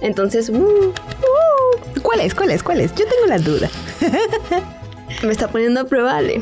Entonces, 0.00 0.48
uh, 0.50 0.92
¿Cuál 2.02 2.20
es? 2.20 2.34
¿Cuál 2.34 2.50
es? 2.50 2.62
¿Cuál 2.62 2.80
es? 2.80 2.94
Yo 2.94 3.04
tengo 3.06 3.26
la 3.26 3.38
duda. 3.38 3.68
me 5.22 5.32
está 5.32 5.48
poniendo 5.48 5.80
a 5.80 5.84
prueba, 5.84 6.16
Ale. 6.16 6.40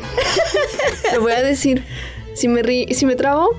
Lo 1.13 1.21
voy 1.21 1.31
a 1.31 1.41
decir. 1.41 1.83
Si 2.35 2.47
me, 2.47 2.61
ri- 2.61 2.93
si 2.93 3.05
me 3.05 3.15
trabo, 3.15 3.49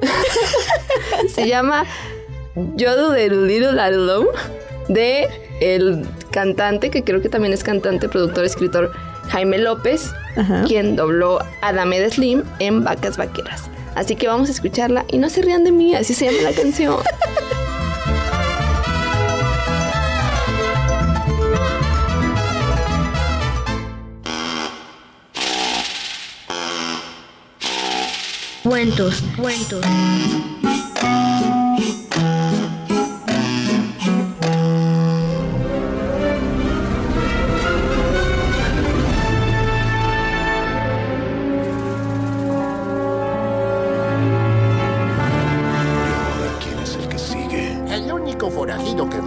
se 1.34 1.46
llama 1.46 1.84
Yodo 2.76 3.10
de 3.10 3.30
Little 3.30 3.80
Alone 3.80 4.28
de 4.88 5.28
el 5.60 6.06
cantante, 6.30 6.90
que 6.90 7.04
creo 7.04 7.20
que 7.20 7.28
también 7.28 7.52
es 7.52 7.64
cantante, 7.64 8.08
productor, 8.08 8.44
escritor 8.44 8.92
Jaime 9.28 9.58
López, 9.58 10.10
quien 10.66 10.96
dobló 10.96 11.40
a 11.62 11.72
Dame 11.72 12.00
de 12.00 12.10
Slim 12.10 12.42
en 12.58 12.84
Vacas 12.84 13.16
Vaqueras. 13.16 13.70
Así 13.94 14.16
que 14.16 14.28
vamos 14.28 14.48
a 14.48 14.52
escucharla 14.52 15.04
y 15.08 15.18
no 15.18 15.28
se 15.28 15.42
rían 15.42 15.64
de 15.64 15.72
mí, 15.72 15.94
así 15.94 16.14
se 16.14 16.26
llama 16.26 16.50
la 16.50 16.52
canción. 16.52 16.96
Cuentos, 28.62 29.22
cuentos. 29.36 29.80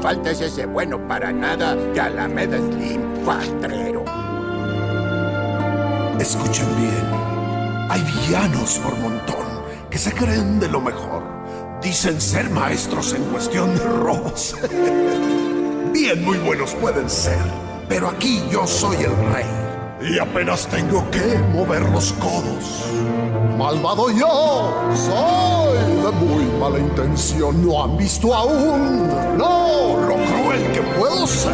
Falta 0.01 0.31
es 0.31 0.41
ese 0.41 0.65
bueno 0.65 1.07
para 1.07 1.31
nada 1.31 1.75
de 1.75 2.01
Alameda 2.01 2.57
Slim. 2.57 3.01
Escuchen 6.19 6.67
bien. 6.77 7.87
Hay 7.89 8.01
villanos 8.03 8.79
por 8.79 8.97
montón 8.97 9.45
que 9.89 9.97
se 9.97 10.11
creen 10.11 10.59
de 10.59 10.67
lo 10.67 10.81
mejor. 10.81 11.23
Dicen 11.81 12.19
ser 12.19 12.49
maestros 12.49 13.13
en 13.13 13.23
cuestión 13.25 13.75
de 13.75 13.83
robos. 13.83 14.55
bien, 15.93 16.23
muy 16.23 16.37
buenos 16.39 16.73
pueden 16.75 17.09
ser. 17.09 17.39
Pero 17.87 18.09
aquí 18.09 18.43
yo 18.51 18.65
soy 18.65 18.97
el 18.97 19.15
rey. 19.33 19.60
Y 20.03 20.17
apenas 20.17 20.67
tengo 20.67 21.09
que 21.11 21.37
mover 21.53 21.81
los 21.89 22.11
codos. 22.13 22.89
Malvado 23.57 24.09
yo, 24.09 24.73
soy 24.95 25.77
de 26.03 26.11
muy 26.11 26.45
mala 26.59 26.79
intención. 26.79 27.63
No 27.63 27.83
han 27.83 27.97
visto 27.97 28.33
aún, 28.33 29.07
no, 29.37 29.97
lo 30.07 30.15
cruel 30.15 30.71
que 30.71 30.81
puedo 30.97 31.27
ser. 31.27 31.53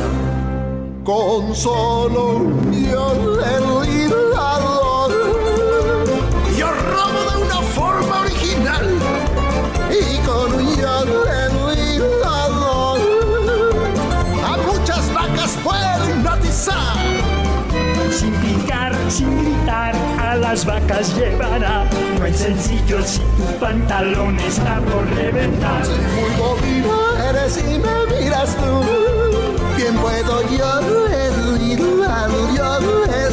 Con 1.04 1.54
solo 1.54 2.38
un 2.38 2.72
violero 2.72 3.84
las 20.58 20.66
vacas 20.66 21.16
llevará. 21.16 21.86
No 22.18 22.26
es 22.26 22.38
sencillo 22.38 23.04
si 23.04 23.20
tu 23.20 23.60
pantalón 23.60 24.40
está 24.40 24.80
por 24.80 25.08
reventar. 25.16 25.84
Muy 26.16 26.32
bobina 26.36 27.30
eres 27.30 27.58
y 27.60 27.78
me 27.78 28.20
miras 28.20 28.56
tú. 28.58 28.82
Bien 29.76 29.94
puedo 29.98 30.42
yo 30.50 30.82
deslilar, 31.10 32.30
yo 32.56 32.80
deslilar, 33.06 33.27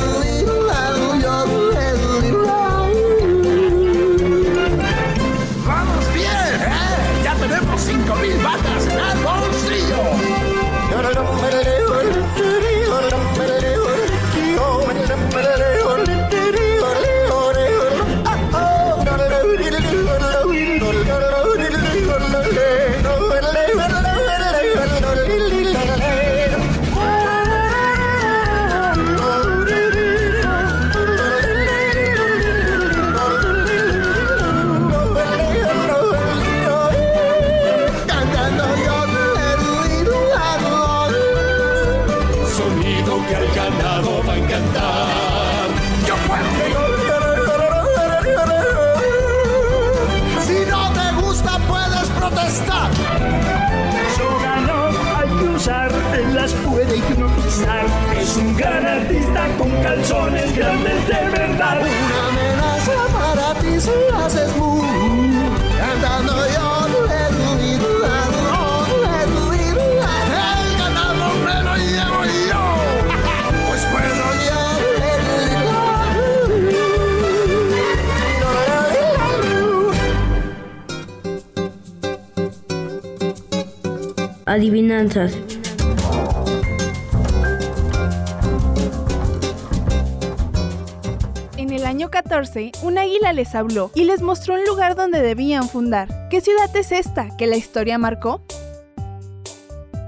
habló 93.55 93.91
y 93.95 94.05
les 94.05 94.23
mostró 94.23 94.55
un 94.55 94.65
lugar 94.65 94.97
donde 94.97 95.23
debían 95.23 95.69
fundar. 95.69 96.29
¿Qué 96.29 96.41
ciudad 96.41 96.75
es 96.77 96.93
esta 96.93 97.37
que 97.37 97.47
la 97.47 97.57
historia 97.57 97.99
marcó? 97.99 98.43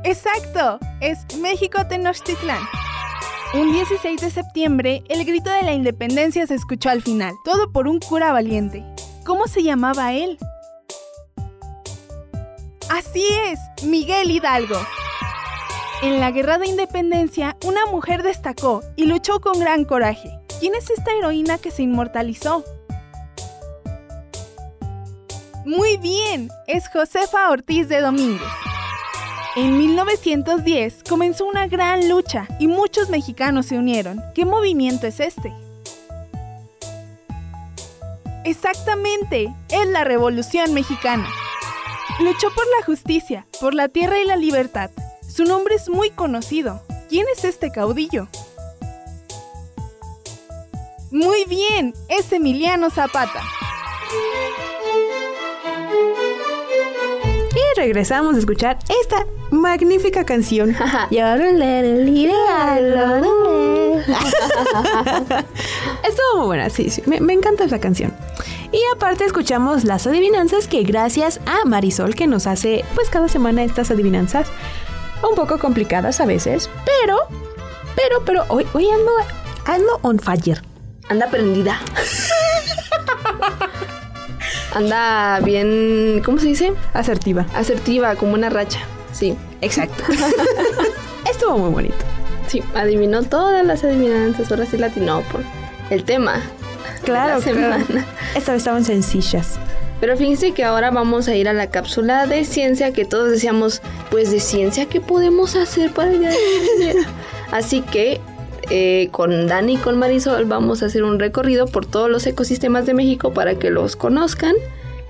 Exacto, 0.05 0.79
es 1.01 1.19
México 1.39 1.87
Tenochtitlán. 1.89 2.63
Un 3.55 3.73
16 3.73 4.21
de 4.21 4.31
septiembre, 4.31 5.03
el 5.09 5.25
grito 5.25 5.51
de 5.51 5.63
la 5.63 5.73
independencia 5.73 6.47
se 6.47 6.55
escuchó 6.55 6.91
al 6.91 7.03
final, 7.03 7.35
todo 7.45 7.73
por 7.73 7.89
un 7.89 8.01
cura 8.01 8.33
valiente. 8.33 8.85
¿Cómo 9.25 9.47
se 9.47 9.63
llamaba 9.63 10.13
él? 10.13 10.39
Así 12.89 13.25
es, 13.47 13.59
Miguel 13.85 14.31
Hidalgo. 14.31 14.79
En 16.03 16.21
la 16.21 16.31
Guerra 16.31 16.59
de 16.59 16.67
Independencia, 16.67 17.57
una 17.65 17.87
mujer 17.87 18.23
destacó 18.23 18.83
y 18.95 19.07
luchó 19.07 19.41
con 19.41 19.59
gran 19.59 19.85
coraje. 19.85 20.31
¿Quién 20.61 20.75
es 20.75 20.91
esta 20.91 21.13
heroína 21.13 21.59
que 21.59 21.71
se 21.71 21.83
inmortalizó? 21.83 22.65
Muy 25.67 25.97
bien, 25.97 26.49
es 26.69 26.89
Josefa 26.89 27.51
Ortiz 27.51 27.89
de 27.89 28.01
Domínguez. 28.01 28.47
En 29.57 29.77
1910 29.77 31.03
comenzó 31.09 31.45
una 31.45 31.67
gran 31.67 32.09
lucha 32.09 32.47
y 32.61 32.69
muchos 32.69 33.09
mexicanos 33.09 33.67
se 33.67 33.77
unieron. 33.77 34.23
¿Qué 34.33 34.45
movimiento 34.45 35.09
es 35.09 35.19
este? 35.19 35.53
Exactamente, 38.45 39.53
es 39.69 39.89
la 39.89 40.05
Revolución 40.05 40.73
Mexicana. 40.73 41.29
Luchó 42.21 42.47
por 42.55 42.65
la 42.79 42.87
justicia, 42.87 43.49
por 43.61 43.75
la 43.75 43.89
tierra 43.89 44.21
y 44.21 44.25
la 44.25 44.37
libertad. 44.37 44.93
Su 45.29 45.47
nombre 45.47 45.75
es 45.75 45.89
muy 45.89 46.11
conocido. 46.11 46.81
¿Quién 47.09 47.27
es 47.37 47.43
este 47.43 47.73
caudillo? 47.73 48.29
Muy 51.11 51.45
bien, 51.47 51.93
es 52.09 52.31
Emiliano 52.31 52.89
Zapata. 52.89 53.43
Regresamos 57.77 58.35
a 58.35 58.39
escuchar 58.39 58.79
esta 59.01 59.27
magnífica 59.51 60.25
canción. 60.25 60.75
Estuvo 66.03 66.39
muy 66.39 66.47
buena, 66.47 66.71
sí, 66.71 66.91
sí. 66.91 67.03
Me, 67.07 67.21
me 67.21 67.33
encanta 67.33 67.65
esa 67.65 67.79
canción. 67.79 68.13
Y 68.73 68.81
aparte 68.95 69.25
escuchamos 69.25 69.85
las 69.85 70.07
adivinanzas 70.07 70.69
que 70.69 70.83
gracias 70.83 71.41
a 71.47 71.65
Marisol 71.65 72.15
que 72.15 72.27
nos 72.27 72.47
hace 72.47 72.85
pues 72.95 73.09
cada 73.09 73.29
semana 73.29 73.63
estas 73.63 73.91
adivinanzas 73.91 74.49
un 75.29 75.35
poco 75.35 75.59
complicadas 75.59 76.21
a 76.21 76.27
veces, 76.27 76.69
pero, 76.85 77.19
pero, 77.95 78.25
pero 78.25 78.45
hoy, 78.49 78.67
hoy 78.73 78.89
ando, 78.89 79.13
ando 79.65 79.99
on 80.03 80.19
fire. 80.19 80.63
Anda 81.09 81.29
prendida. 81.29 81.81
Anda 84.77 85.41
bien, 85.41 86.21
¿cómo 86.23 86.39
se 86.39 86.49
dice? 86.49 86.73
Asertiva. 86.93 87.47
Asertiva, 87.55 88.15
como 88.15 88.35
una 88.35 88.51
racha. 88.51 88.81
Sí. 89.13 89.35
Exacto. 89.63 90.05
Estuvo 91.31 91.57
muy 91.57 91.71
bonito. 91.71 91.97
Sí, 92.47 92.63
adivinó 92.75 93.23
todas 93.23 93.65
las 93.65 93.83
adivinanzas. 93.85 94.51
Ahora 94.51 94.67
sí 94.67 94.77
latinó 94.77 95.23
por 95.33 95.41
el 95.89 96.05
tema. 96.05 96.43
Claro, 97.05 97.37
La 97.37 97.41
semana. 97.41 97.85
claro. 97.87 98.07
Esta 98.35 98.53
vez 98.53 98.59
estaban 98.61 98.85
sencillas. 98.85 99.59
Pero 99.99 100.15
fíjense 100.19 100.53
que 100.53 100.63
ahora 100.63 100.91
vamos 100.91 101.27
a 101.27 101.35
ir 101.35 101.49
a 101.49 101.55
la 101.55 101.71
cápsula 101.71 102.27
de 102.27 102.45
ciencia 102.45 102.93
que 102.93 103.07
todos 103.07 103.31
decíamos, 103.31 103.81
pues 104.11 104.31
de 104.31 104.41
ciencia, 104.41 104.85
¿qué 104.87 105.01
podemos 105.01 105.57
hacer 105.57 105.91
para 105.91 106.11
el 106.11 106.21
día 106.21 106.29
de? 106.31 106.97
Así 107.51 107.81
que 107.81 108.21
eh, 108.71 109.09
con 109.13 109.47
Dani 109.47 109.75
y 109.75 109.77
con 109.79 109.99
Marisol 109.99 110.45
vamos 110.45 110.83
a 110.83 110.87
hacer 110.87 111.05
un 111.05 111.19
recorrido 111.19 111.67
por 111.67 111.87
todos 111.87 112.11
los 112.11 112.27
ecosistemas 112.27 112.87
de 112.87 112.95
México 112.95 113.33
para 113.33 113.57
que 113.57 113.71
los 113.71 113.97
conozcan 113.97 114.55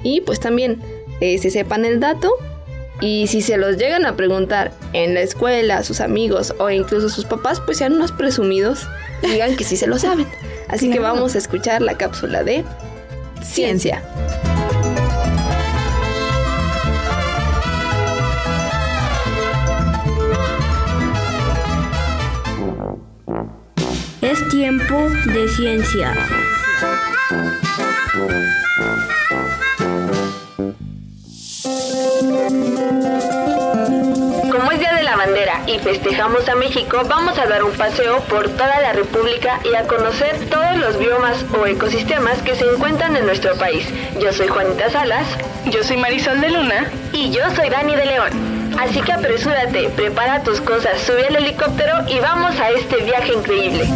y 0.03 0.21
pues 0.21 0.41
también 0.41 0.81
eh, 1.21 1.39
se 1.39 1.51
sepan 1.51 1.85
el 1.85 2.01
dato. 2.01 2.31
Y 3.01 3.27
si 3.27 3.43
se 3.43 3.59
los 3.59 3.77
llegan 3.77 4.07
a 4.07 4.17
preguntar 4.17 4.73
en 4.95 5.13
la 5.13 5.21
escuela, 5.21 5.83
sus 5.83 6.01
amigos 6.01 6.55
o 6.59 6.71
incluso 6.71 7.11
sus 7.11 7.27
papás, 7.27 7.61
pues 7.61 7.77
sean 7.77 7.93
unos 7.93 8.11
presumidos 8.11 8.89
y 9.23 9.33
digan 9.33 9.55
que 9.55 9.65
sí 9.65 9.77
se 9.77 9.87
lo 9.87 9.99
saben. 9.99 10.27
Así 10.69 10.91
que 10.91 10.99
vamos 10.99 11.35
a 11.35 11.39
escuchar 11.39 11.83
la 11.83 11.99
cápsula 11.99 12.43
de 12.43 12.65
ciencia. 13.43 14.03
Es 24.27 24.49
tiempo 24.49 25.09
de 25.27 25.49
ciencia. 25.49 26.13
Como 34.51 34.73
es 34.73 34.81
Día 34.81 34.95
de 34.95 35.05
la 35.05 35.15
Bandera 35.15 35.63
y 35.69 35.79
festejamos 35.79 36.49
a 36.49 36.57
México, 36.57 37.03
vamos 37.09 37.39
a 37.39 37.47
dar 37.47 37.63
un 37.63 37.71
paseo 37.71 38.19
por 38.23 38.49
toda 38.49 38.81
la 38.81 38.93
República 38.95 39.61
y 39.65 39.77
a 39.77 39.87
conocer 39.87 40.51
todos 40.51 40.77
los 40.77 40.99
biomas 40.99 41.45
o 41.57 41.65
ecosistemas 41.65 42.43
que 42.43 42.57
se 42.57 42.65
encuentran 42.65 43.17
en 43.17 43.27
nuestro 43.27 43.55
país. 43.55 43.87
Yo 44.21 44.33
soy 44.33 44.49
Juanita 44.49 44.91
Salas. 44.91 45.29
Yo 45.67 45.85
soy 45.85 45.99
Marisol 45.99 46.41
de 46.41 46.51
Luna. 46.51 46.91
Y 47.13 47.31
yo 47.31 47.43
soy 47.55 47.71
Dani 47.71 47.95
de 47.95 48.07
León. 48.07 48.57
Así 48.81 49.01
que 49.03 49.13
apresúrate, 49.13 49.89
prepara 49.91 50.43
tus 50.43 50.61
cosas, 50.61 51.01
sube 51.01 51.29
al 51.29 51.37
helicóptero 51.37 51.95
y 52.09 52.19
vamos 52.19 52.59
a 52.59 52.71
este 52.71 53.05
viaje 53.05 53.33
increíble. 53.33 53.89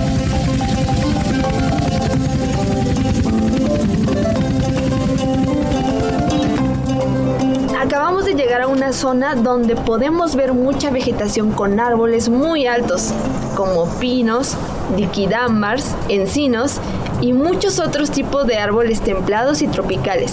Acabamos 8.11 8.27
de 8.27 8.43
llegar 8.43 8.63
a 8.63 8.67
una 8.67 8.93
zona 8.93 9.37
donde 9.37 9.77
podemos 9.77 10.35
ver 10.35 10.53
mucha 10.53 10.91
vegetación 10.91 11.53
con 11.53 11.79
árboles 11.79 12.29
muy 12.29 12.67
altos, 12.67 13.13
como 13.55 13.87
pinos, 14.01 14.57
liquidambars, 14.97 15.95
encinos 16.09 16.81
y 17.21 17.33
muchos 17.33 17.79
otros 17.79 18.11
tipos 18.11 18.49
de 18.49 18.59
árboles 18.59 19.01
templados 19.01 19.63
y 19.63 19.69
tropicales. 19.69 20.33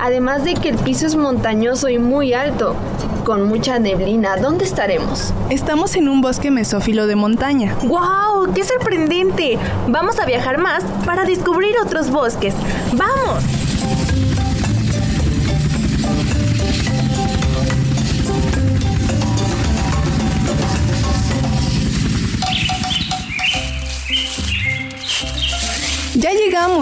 Además 0.00 0.42
de 0.44 0.54
que 0.54 0.70
el 0.70 0.76
piso 0.76 1.04
es 1.04 1.16
montañoso 1.16 1.90
y 1.90 1.98
muy 1.98 2.32
alto, 2.32 2.74
con 3.24 3.42
mucha 3.46 3.78
neblina. 3.78 4.38
¿Dónde 4.38 4.64
estaremos? 4.64 5.34
Estamos 5.50 5.96
en 5.96 6.08
un 6.08 6.22
bosque 6.22 6.50
mesófilo 6.50 7.06
de 7.06 7.16
montaña. 7.16 7.76
¡Wow! 7.82 8.54
¡Qué 8.54 8.64
sorprendente! 8.64 9.58
Vamos 9.86 10.18
a 10.18 10.24
viajar 10.24 10.56
más 10.56 10.82
para 11.04 11.26
descubrir 11.26 11.74
otros 11.84 12.10
bosques. 12.10 12.54
¡Vamos! 12.94 13.57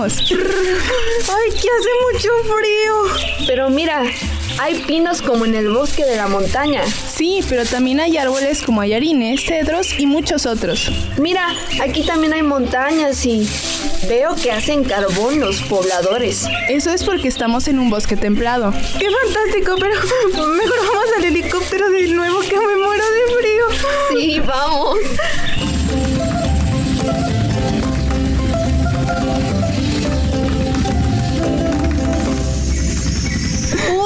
¡Ay, 0.04 1.50
que 1.50 1.68
hace 1.68 1.90
mucho 2.12 2.28
frío! 2.42 3.46
Pero 3.46 3.70
mira, 3.70 4.02
hay 4.58 4.74
pinos 4.80 5.22
como 5.22 5.44
en 5.46 5.54
el 5.54 5.70
bosque 5.70 6.04
de 6.04 6.16
la 6.16 6.26
montaña. 6.26 6.82
Sí, 6.86 7.40
pero 7.48 7.64
también 7.64 8.00
hay 8.00 8.16
árboles 8.18 8.62
como 8.62 8.80
ayarines, 8.80 9.44
cedros 9.44 9.98
y 9.98 10.06
muchos 10.06 10.44
otros. 10.44 10.90
Mira, 11.18 11.48
aquí 11.82 12.02
también 12.02 12.34
hay 12.34 12.42
montañas 12.42 13.24
y 13.24 13.48
veo 14.08 14.34
que 14.34 14.52
hacen 14.52 14.84
carbón 14.84 15.40
los 15.40 15.62
pobladores. 15.62 16.46
Eso 16.68 16.90
es 16.90 17.02
porque 17.02 17.28
estamos 17.28 17.66
en 17.68 17.78
un 17.78 17.88
bosque 17.88 18.16
templado. 18.16 18.72
¡Qué 18.98 19.08
fantástico! 19.10 19.76
Pero 19.80 19.94
mejor 20.48 20.78
vamos 20.78 21.06
al 21.16 21.24
helicóptero 21.24 21.90
de 21.90 22.08
nuevo 22.08 22.40
que 22.40 22.58
me 22.58 22.76
muero 22.76 23.04
de 23.04 23.34
frío. 23.38 23.64
Sí, 24.10 24.40
vamos. 24.40 24.98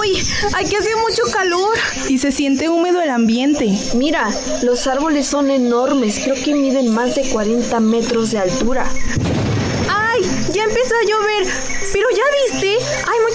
¡Uy! 0.01 0.17
Aquí 0.55 0.77
hace 0.77 0.97
mucho 0.97 1.23
calor. 1.31 1.77
Y 2.09 2.19
se 2.19 2.33
siente 2.33 2.71
húmedo 2.71 3.03
el 3.03 3.11
ambiente. 3.11 3.69
Mira, 3.95 4.31
los 4.63 4.87
árboles 4.87 5.27
son 5.27 5.51
enormes, 5.51 6.21
creo 6.25 6.37
que 6.43 6.55
miden 6.55 6.89
más 6.89 7.17
de 7.17 7.29
40 7.29 7.81
metros 7.81 8.31
de 8.31 8.39
altura. 8.39 8.87
¡Ay! 9.91 10.23
Ya 10.53 10.65
empezó 10.65 10.95
a 10.95 11.07
llover. 11.07 11.47
Pero 11.93 12.07
ya 12.17 12.23
viste, 12.53 12.70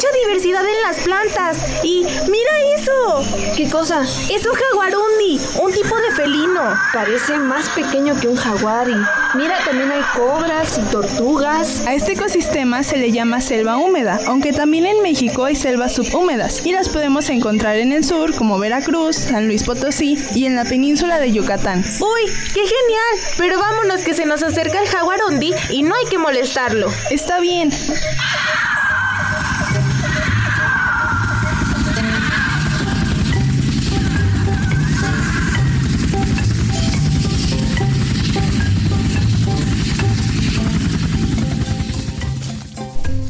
mucha 0.06 0.18
diversidad 0.26 0.64
en 0.66 0.82
las 0.82 0.98
plantas. 1.04 1.84
Y 1.84 2.04
mira 2.04 2.52
eso. 2.78 3.24
¿Qué 3.56 3.70
cosa? 3.70 4.02
Es 4.02 4.46
un 4.46 4.54
jaguarundi, 4.54 5.40
un 5.62 5.72
tipo 5.72 5.96
de 5.96 6.12
felino. 6.12 6.62
Parece 6.94 7.38
más 7.38 7.70
pequeño 7.70 8.20
que 8.20 8.28
un 8.28 8.36
jaguar 8.36 8.90
y 8.90 8.96
mira, 9.38 9.58
también 9.66 9.92
hay 9.92 10.02
cobras 10.16 10.78
y 10.78 10.82
tortugas. 10.92 11.86
A 11.88 11.94
este 11.94 12.14
ecosistema 12.14 12.84
se 12.84 12.98
le 12.98 13.12
llama 13.12 13.42
selva 13.42 13.78
húmeda, 13.78 14.20
aunque 14.28 14.54
también 14.54 14.86
en 14.86 15.02
México 15.02 15.46
hay 15.46 15.56
selvas 15.56 15.94
subhúmedas 15.94 16.66
y 16.66 16.72
las 16.72 16.90
podemos 16.90 17.30
encontrar 17.30 17.78
en 17.78 17.92
el 17.92 18.04
sur 18.04 18.36
como 18.36 18.60
Veracruz, 18.60 19.16
San 19.16 19.48
Luis 19.48 19.64
Potosí 19.64 20.18
y 20.36 20.46
en 20.46 20.56
la 20.56 20.66
península 20.66 21.20
de 21.20 21.32
Yucatán. 21.32 21.84
¡Uy! 22.00 22.32
¡Qué 22.54 22.62
genial! 22.62 23.36
Pero 23.38 23.60
vámonos 23.60 24.04
que 24.04 24.14
se 24.14 24.26
nos 24.26 24.44
acerca 24.44 24.82
el 24.82 24.88
jaguarundi 24.88 25.54
y 25.70 25.84
no 25.84 25.96
hay 25.96 26.06
que 26.10 26.18
molestarlo. 26.18 26.88
Está 27.10 27.40
bien. 27.40 27.72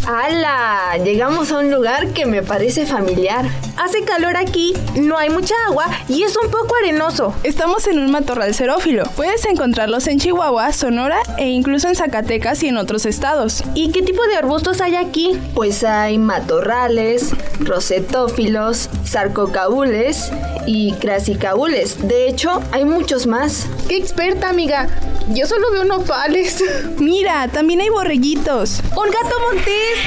¡Hala! 0.08 0.97
Llegamos 1.03 1.51
a 1.51 1.58
un 1.58 1.72
lugar 1.72 2.10
que 2.10 2.28
me 2.28 2.43
parece 2.43 2.86
familiar. 2.86 3.45
Hace 3.76 4.03
calor 4.03 4.38
aquí, 4.38 4.76
no 4.95 5.18
hay 5.18 5.32
mucha 5.32 5.56
agua 5.68 5.86
y 6.08 6.22
es 6.22 6.38
un 6.38 6.51
poco 6.51 6.76
arenoso. 6.76 7.34
Estamos 7.43 7.88
en 7.88 7.97
un 7.97 8.12
matorral 8.12 8.53
xerófilo. 8.53 9.03
Puedes 9.16 9.45
encontrarlos 9.45 10.06
en 10.06 10.20
Chihuahua, 10.20 10.74
Sonora 10.74 11.18
e 11.39 11.47
incluso 11.47 11.88
en 11.88 11.95
Zacatecas 11.95 12.62
y 12.62 12.68
en 12.68 12.78
otros 12.78 13.08
estados. 13.08 13.64
¿Y 13.74 13.91
qué 13.91 14.03
tipo 14.03 14.24
de 14.28 14.36
arbustos 14.36 14.80
hay 14.80 14.95
aquí? 14.95 15.39
Pues 15.56 15.84
hay 15.84 16.20
matorrales, 16.20 17.32
rosetófilos, 17.60 18.91
sarcocaules 19.06 20.32
y 20.68 20.93
crasicaules. 20.93 22.08
De 22.08 22.28
hecho, 22.28 22.62
hay 22.72 22.86
muchos 22.86 23.26
más. 23.26 23.66
¡Qué 23.89 23.97
experta, 23.97 24.49
amiga! 24.49 24.88
Yo 25.30 25.47
solo 25.47 25.71
veo 25.71 25.86
nopales. 25.86 26.63
Mira, 26.97 27.47
también 27.47 27.82
hay 27.82 27.89
borreguitos. 27.89 28.82
¡Un 28.95 29.09
gato 29.09 29.36
montés! 29.49 29.97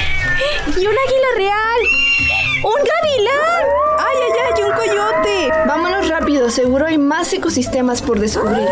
¡Y 0.67 0.87
un 0.87 0.95
águila 0.95 1.27
real! 1.35 1.81
¡Un 2.63 2.75
gavilán! 2.75 3.65
¡Ay, 3.99 4.17
ay, 4.23 4.53
ay! 4.55 4.63
¡Un 4.63 4.71
coyote! 4.71 5.49
Vámonos 5.67 6.07
rápido, 6.07 6.49
seguro 6.49 6.85
hay 6.85 6.97
más 6.97 7.33
ecosistemas 7.33 8.01
por 8.01 8.19
descubrir. 8.19 8.67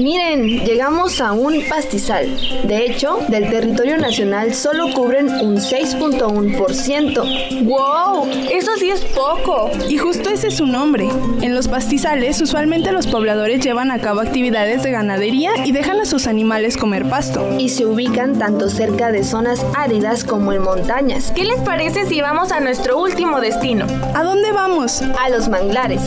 Miren, 0.00 0.64
llegamos 0.64 1.20
a 1.20 1.32
un 1.32 1.62
pastizal. 1.68 2.26
De 2.64 2.86
hecho, 2.86 3.18
del 3.28 3.50
territorio 3.50 3.98
nacional 3.98 4.54
solo 4.54 4.94
cubren 4.94 5.28
un 5.28 5.58
6.1%. 5.58 7.64
¡Wow! 7.64 8.26
Eso 8.50 8.70
sí 8.78 8.88
es 8.88 9.02
poco. 9.02 9.70
Y 9.90 9.98
justo 9.98 10.30
ese 10.30 10.48
es 10.48 10.56
su 10.56 10.66
nombre. 10.66 11.06
En 11.42 11.54
los 11.54 11.68
pastizales, 11.68 12.40
usualmente 12.40 12.92
los 12.92 13.08
pobladores 13.08 13.62
llevan 13.62 13.90
a 13.90 14.00
cabo 14.00 14.20
actividades 14.20 14.82
de 14.82 14.90
ganadería 14.90 15.50
y 15.66 15.72
dejan 15.72 16.00
a 16.00 16.06
sus 16.06 16.26
animales 16.26 16.78
comer 16.78 17.06
pasto. 17.06 17.46
Y 17.58 17.68
se 17.68 17.84
ubican 17.84 18.38
tanto 18.38 18.70
cerca 18.70 19.12
de 19.12 19.22
zonas 19.22 19.66
áridas 19.76 20.24
como 20.24 20.54
en 20.54 20.62
montañas. 20.62 21.30
¿Qué 21.36 21.44
les 21.44 21.60
parece 21.60 22.06
si 22.06 22.22
vamos 22.22 22.52
a 22.52 22.60
nuestro 22.60 22.98
último 22.98 23.42
destino? 23.42 23.84
¿A 24.14 24.22
dónde 24.22 24.50
vamos? 24.52 25.02
A 25.02 25.28
los 25.28 25.50
manglares. 25.50 26.00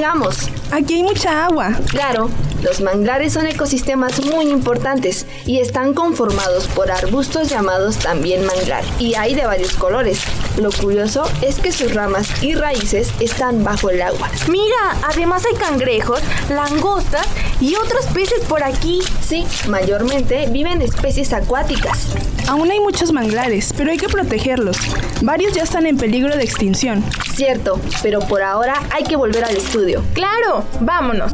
Llegamos. 0.00 0.48
Aquí 0.70 0.94
hay 0.94 1.02
mucha 1.02 1.44
agua. 1.44 1.72
Claro, 1.90 2.30
los 2.62 2.80
manglares 2.80 3.32
son 3.32 3.46
ecosistemas 3.46 4.24
muy 4.24 4.48
importantes 4.50 5.26
y 5.46 5.60
están 5.60 5.94
conformados 5.94 6.66
por 6.68 6.90
arbustos 6.90 7.48
llamados 7.48 7.96
también 7.98 8.44
manglar. 8.44 8.84
Y 8.98 9.14
hay 9.14 9.34
de 9.34 9.46
varios 9.46 9.74
colores. 9.74 10.20
Lo 10.58 10.70
curioso 10.70 11.24
es 11.42 11.58
que 11.58 11.72
sus 11.72 11.94
ramas 11.94 12.42
y 12.42 12.54
raíces 12.54 13.10
están 13.20 13.64
bajo 13.64 13.90
el 13.90 14.02
agua. 14.02 14.28
Mira, 14.48 14.96
además 15.08 15.44
hay 15.46 15.56
cangrejos, 15.58 16.20
langostas 16.50 17.26
y 17.60 17.76
otros 17.76 18.06
peces 18.06 18.40
por 18.48 18.62
aquí. 18.62 19.00
Sí, 19.26 19.46
mayormente 19.68 20.46
viven 20.50 20.82
especies 20.82 21.32
acuáticas. 21.32 22.08
Aún 22.48 22.70
hay 22.70 22.80
muchos 22.80 23.12
manglares, 23.12 23.72
pero 23.76 23.90
hay 23.90 23.96
que 23.96 24.08
protegerlos. 24.08 24.76
Varios 25.22 25.52
ya 25.52 25.62
están 25.62 25.86
en 25.86 25.96
peligro 25.96 26.36
de 26.36 26.42
extinción. 26.42 27.04
Cierto, 27.34 27.80
pero 28.02 28.20
por 28.20 28.42
ahora 28.42 28.74
hay 28.90 29.04
que 29.04 29.16
volver 29.16 29.44
al 29.44 29.56
estudio. 29.56 30.02
Claro, 30.14 30.64
vámonos. 30.80 31.32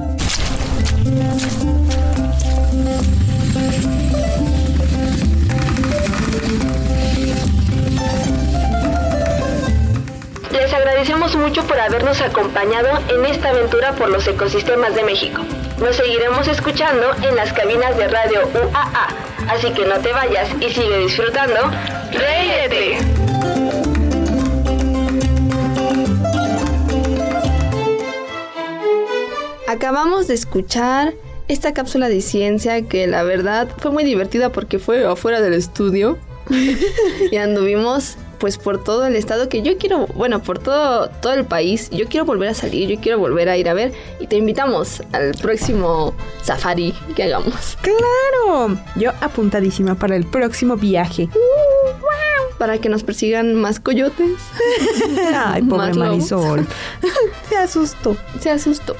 Agradecemos 10.77 11.35
mucho 11.37 11.66
por 11.66 11.81
habernos 11.81 12.20
acompañado 12.20 12.89
en 13.09 13.24
esta 13.24 13.49
aventura 13.49 13.95
por 13.95 14.11
los 14.11 14.27
ecosistemas 14.27 14.95
de 14.95 15.05
México. 15.05 15.43
Nos 15.81 15.97
seguiremos 15.97 16.47
escuchando 16.49 17.07
en 17.22 17.35
las 17.35 17.53
cabinas 17.55 17.97
de 17.97 18.07
radio 18.09 18.41
UAA, 18.55 19.09
así 19.49 19.70
que 19.72 19.87
no 19.87 19.95
te 20.01 20.12
vayas 20.12 20.49
y 20.61 20.68
sigue 20.68 20.99
disfrutando. 20.99 21.57
¡Réete! 22.12 22.99
Acabamos 29.66 30.29
de 30.29 30.35
escuchar 30.35 31.14
esta 31.49 31.72
cápsula 31.72 32.11
de 32.11 32.20
ciencia 32.20 32.83
que 32.83 33.07
la 33.07 33.22
verdad 33.22 33.68
fue 33.79 33.93
muy 33.93 34.05
divertida 34.05 34.53
porque 34.53 34.79
fue 34.79 35.07
afuera 35.07 35.41
del 35.41 35.55
estudio 35.55 36.18
y 37.31 37.37
anduvimos 37.39 38.18
pues 38.47 38.59
por 38.59 38.80
todo 38.80 39.05
el 39.07 39.16
estado 39.16 39.49
que 39.49 39.61
yo 39.62 39.76
quiero, 39.76 40.07
bueno, 40.14 40.40
por 40.40 40.61
todo 40.61 41.09
todo 41.20 41.32
el 41.32 41.44
país. 41.44 41.90
Yo 41.90 42.07
quiero 42.07 42.24
volver 42.24 42.51
a 42.51 42.55
salir, 42.55 42.88
yo 42.88 43.01
quiero 43.01 43.18
volver 43.18 43.49
a 43.49 43.57
ir 43.57 43.68
a 43.68 43.74
ver 43.74 43.92
y 44.20 44.28
te 44.28 44.36
invitamos 44.36 45.03
al 45.11 45.32
próximo 45.32 46.14
safari 46.42 46.94
que 47.16 47.24
hagamos. 47.24 47.76
Claro, 47.82 48.78
yo 48.94 49.11
apuntadísima 49.20 49.97
para 49.97 50.14
el 50.14 50.24
próximo 50.26 50.76
viaje. 50.76 51.28
Para 52.57 52.78
que 52.78 52.88
nos 52.88 53.03
persigan 53.03 53.53
más 53.57 53.80
coyotes. 53.80 54.36
Ay, 55.34 55.62
pobre. 55.62 55.94
Marisol. 55.94 56.64
Se 57.49 57.57
asustó. 57.57 58.16
Se 58.38 58.51
asustó. 58.51 58.94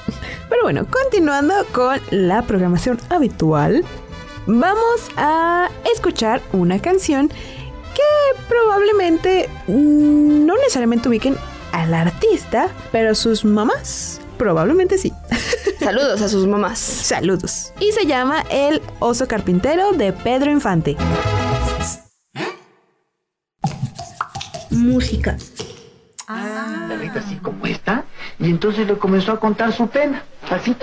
Pero 0.49 0.63
bueno, 0.63 0.85
continuando 0.91 1.53
con 1.71 2.01
la 2.11 2.41
programación 2.41 2.99
habitual, 3.09 3.85
vamos 4.45 5.09
a 5.15 5.69
escuchar 5.93 6.41
una 6.51 6.79
canción 6.79 7.31
que 7.97 8.43
probablemente 8.47 9.49
mm, 9.67 10.45
no 10.45 10.55
necesariamente 10.57 11.09
ubiquen 11.09 11.35
al 11.71 11.93
artista, 11.93 12.69
pero 12.91 13.15
sus 13.15 13.43
mamás 13.43 14.21
probablemente 14.37 14.97
sí. 14.97 15.11
Saludos 15.79 16.21
a 16.21 16.29
sus 16.29 16.47
mamás. 16.47 16.77
Saludos. 16.77 17.73
Y 17.79 17.91
se 17.91 18.05
llama 18.05 18.43
El 18.49 18.81
oso 18.99 19.27
carpintero 19.27 19.91
de 19.93 20.13
Pedro 20.13 20.51
Infante. 20.51 20.95
Música. 24.69 25.37
Perrita 26.87 27.19
así 27.19 27.35
como 27.37 27.65
esta, 27.65 28.05
y 28.39 28.49
entonces 28.49 28.85
le 28.85 28.97
comenzó 28.97 29.31
a 29.31 29.39
contar 29.39 29.73
su 29.73 29.87
pena, 29.87 30.23
así. 30.49 30.75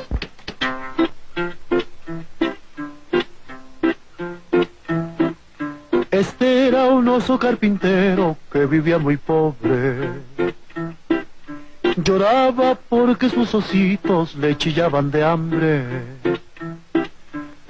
Carpintero 7.15 8.37
que 8.51 8.67
vivía 8.67 8.99
muy 8.99 9.17
pobre. 9.17 10.11
Lloraba 11.97 12.75
porque 12.89 13.31
sus 13.31 13.55
ositos 13.55 14.35
le 14.35 14.59
chillaban 14.59 15.13
de 15.13 15.23
hambre. 15.23 15.85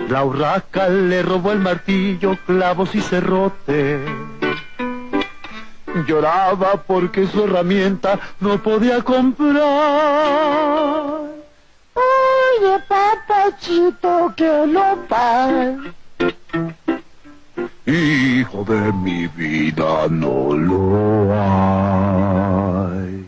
La 0.08 0.24
urraca 0.24 0.88
le 0.88 1.22
robó 1.22 1.52
el 1.52 1.58
martillo, 1.58 2.38
clavos 2.46 2.94
y 2.94 3.02
cerrote. 3.02 4.00
Lloraba 6.06 6.82
porque 6.86 7.26
su 7.26 7.44
herramienta 7.44 8.18
no 8.40 8.62
podía 8.62 9.02
comprar. 9.02 9.60
Oye, 11.92 12.78
papachito, 12.88 14.32
que 14.34 14.66
lo 14.68 14.96
pague. 15.06 15.92
Hijo 17.94 18.64
de 18.64 18.92
mi 18.92 19.28
vida, 19.28 20.08
no 20.10 20.52
lo 20.52 21.32
hay. 21.32 23.24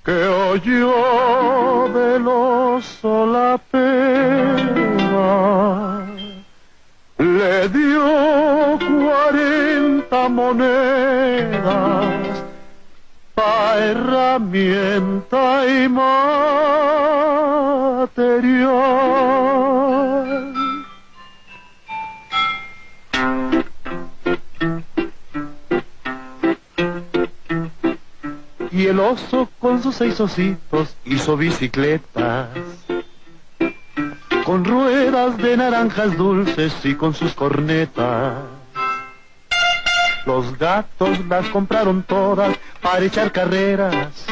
que 0.03 0.26
oyó 0.51 1.89
del 1.93 2.28
oso 2.28 3.28
la 3.28 3.60
pena 3.70 4.80
le 7.20 7.70
dio 7.70 8.80
cuarenta 8.80 10.28
monedas 10.28 12.29
herramienta 13.78 15.66
y 15.68 15.89
material. 15.89 16.30
Y 28.72 28.86
el 28.88 29.00
oso 29.00 29.50
con 29.60 29.82
sus 29.84 29.95
seis 29.95 30.20
ositos 30.22 30.95
hizo 31.06 31.36
bicicletas 31.36 32.50
con 34.50 34.66
ruedas 34.66 35.38
de 35.38 35.56
naranjas 35.58 36.18
dulces 36.18 36.74
y 36.84 36.95
con 36.95 37.14
sus 37.14 37.36
cornetas. 37.36 38.59
Los 40.30 40.58
gatos 40.60 41.26
las 41.28 41.48
compraron 41.48 42.04
todas 42.04 42.56
para 42.84 43.04
echar 43.04 43.32
carreras 43.32 44.28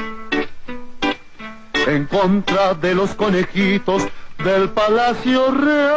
en 1.87 2.05
contra 2.05 2.75
de 2.75 2.93
los 2.93 3.15
conejitos 3.15 4.07
del 4.43 4.69
Palacio 4.69 5.49
Real. 5.49 5.89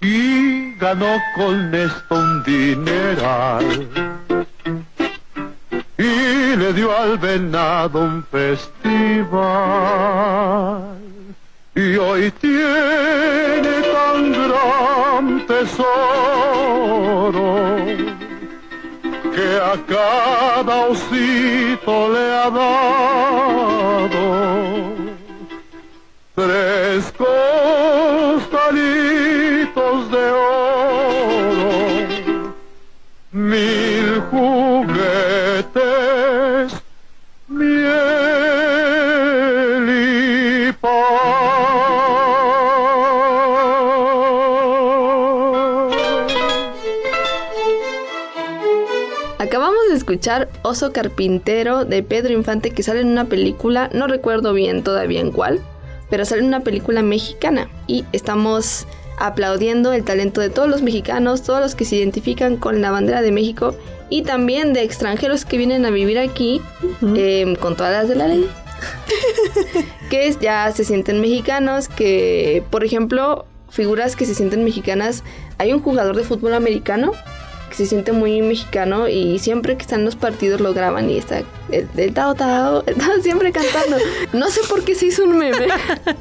Y 0.00 0.74
ganó 0.74 1.16
con 1.36 1.72
esto 1.72 2.16
un 2.16 2.42
dineral. 2.42 3.88
Y 5.98 6.56
le 6.56 6.72
dio 6.72 6.98
al 6.98 7.16
venado 7.16 8.00
un 8.00 8.24
festival 8.24 9.32
y 11.74 11.96
hoy 11.96 12.30
tiene 12.32 13.82
tan 13.94 14.32
gran 14.32 15.46
tesoro 15.46 16.26
que 19.34 19.56
a 19.56 19.74
cada 19.86 20.88
osito 20.88 22.12
le 22.12 22.30
ha 22.30 22.50
dado 22.50 23.82
tres 26.34 27.12
costalitos 27.16 28.50
de 30.10 30.30
oro, 30.30 31.72
mil 33.32 34.20
juguetes, 34.30 34.81
escuchar 50.02 50.48
Oso 50.62 50.92
Carpintero 50.92 51.84
de 51.84 52.02
Pedro 52.02 52.32
Infante 52.32 52.72
que 52.72 52.82
sale 52.82 53.00
en 53.00 53.08
una 53.08 53.26
película, 53.26 53.88
no 53.92 54.08
recuerdo 54.08 54.52
bien 54.52 54.82
todavía 54.82 55.20
en 55.20 55.30
cuál, 55.30 55.60
pero 56.10 56.24
sale 56.24 56.40
en 56.40 56.48
una 56.48 56.60
película 56.60 57.02
mexicana. 57.02 57.68
Y 57.86 58.04
estamos 58.12 58.88
aplaudiendo 59.18 59.92
el 59.92 60.02
talento 60.02 60.40
de 60.40 60.50
todos 60.50 60.68
los 60.68 60.82
mexicanos, 60.82 61.42
todos 61.42 61.60
los 61.60 61.76
que 61.76 61.84
se 61.84 61.96
identifican 61.96 62.56
con 62.56 62.80
la 62.80 62.90
bandera 62.90 63.22
de 63.22 63.30
México 63.30 63.76
y 64.10 64.22
también 64.22 64.72
de 64.72 64.82
extranjeros 64.82 65.44
que 65.44 65.56
vienen 65.56 65.86
a 65.86 65.90
vivir 65.90 66.18
aquí 66.18 66.60
eh, 67.16 67.56
con 67.60 67.76
todas 67.76 67.92
las 67.92 68.08
de 68.08 68.16
la 68.16 68.26
ley. 68.26 68.48
que 70.10 70.36
ya 70.40 70.72
se 70.72 70.84
sienten 70.84 71.20
mexicanos, 71.20 71.88
que 71.88 72.64
por 72.70 72.82
ejemplo, 72.82 73.46
figuras 73.70 74.16
que 74.16 74.26
se 74.26 74.34
sienten 74.34 74.64
mexicanas, 74.64 75.22
hay 75.58 75.72
un 75.72 75.80
jugador 75.80 76.16
de 76.16 76.24
fútbol 76.24 76.54
americano 76.54 77.12
que 77.72 77.78
se 77.78 77.86
siente 77.86 78.12
muy 78.12 78.42
mexicano 78.42 79.08
y 79.08 79.38
siempre 79.38 79.76
que 79.76 79.82
están 79.82 80.04
los 80.04 80.14
partidos 80.14 80.60
lo 80.60 80.74
graban 80.74 81.08
y 81.08 81.16
está 81.16 81.38
el, 81.70 81.88
el 81.96 82.12
Tao 82.12 82.34
Tao, 82.34 82.84
el 82.86 82.96
Tao 82.96 83.18
siempre 83.22 83.50
cantando. 83.50 83.96
No 84.34 84.50
sé 84.50 84.60
por 84.68 84.84
qué 84.84 84.94
se 84.94 85.06
hizo 85.06 85.24
un 85.24 85.38
meme. 85.38 85.68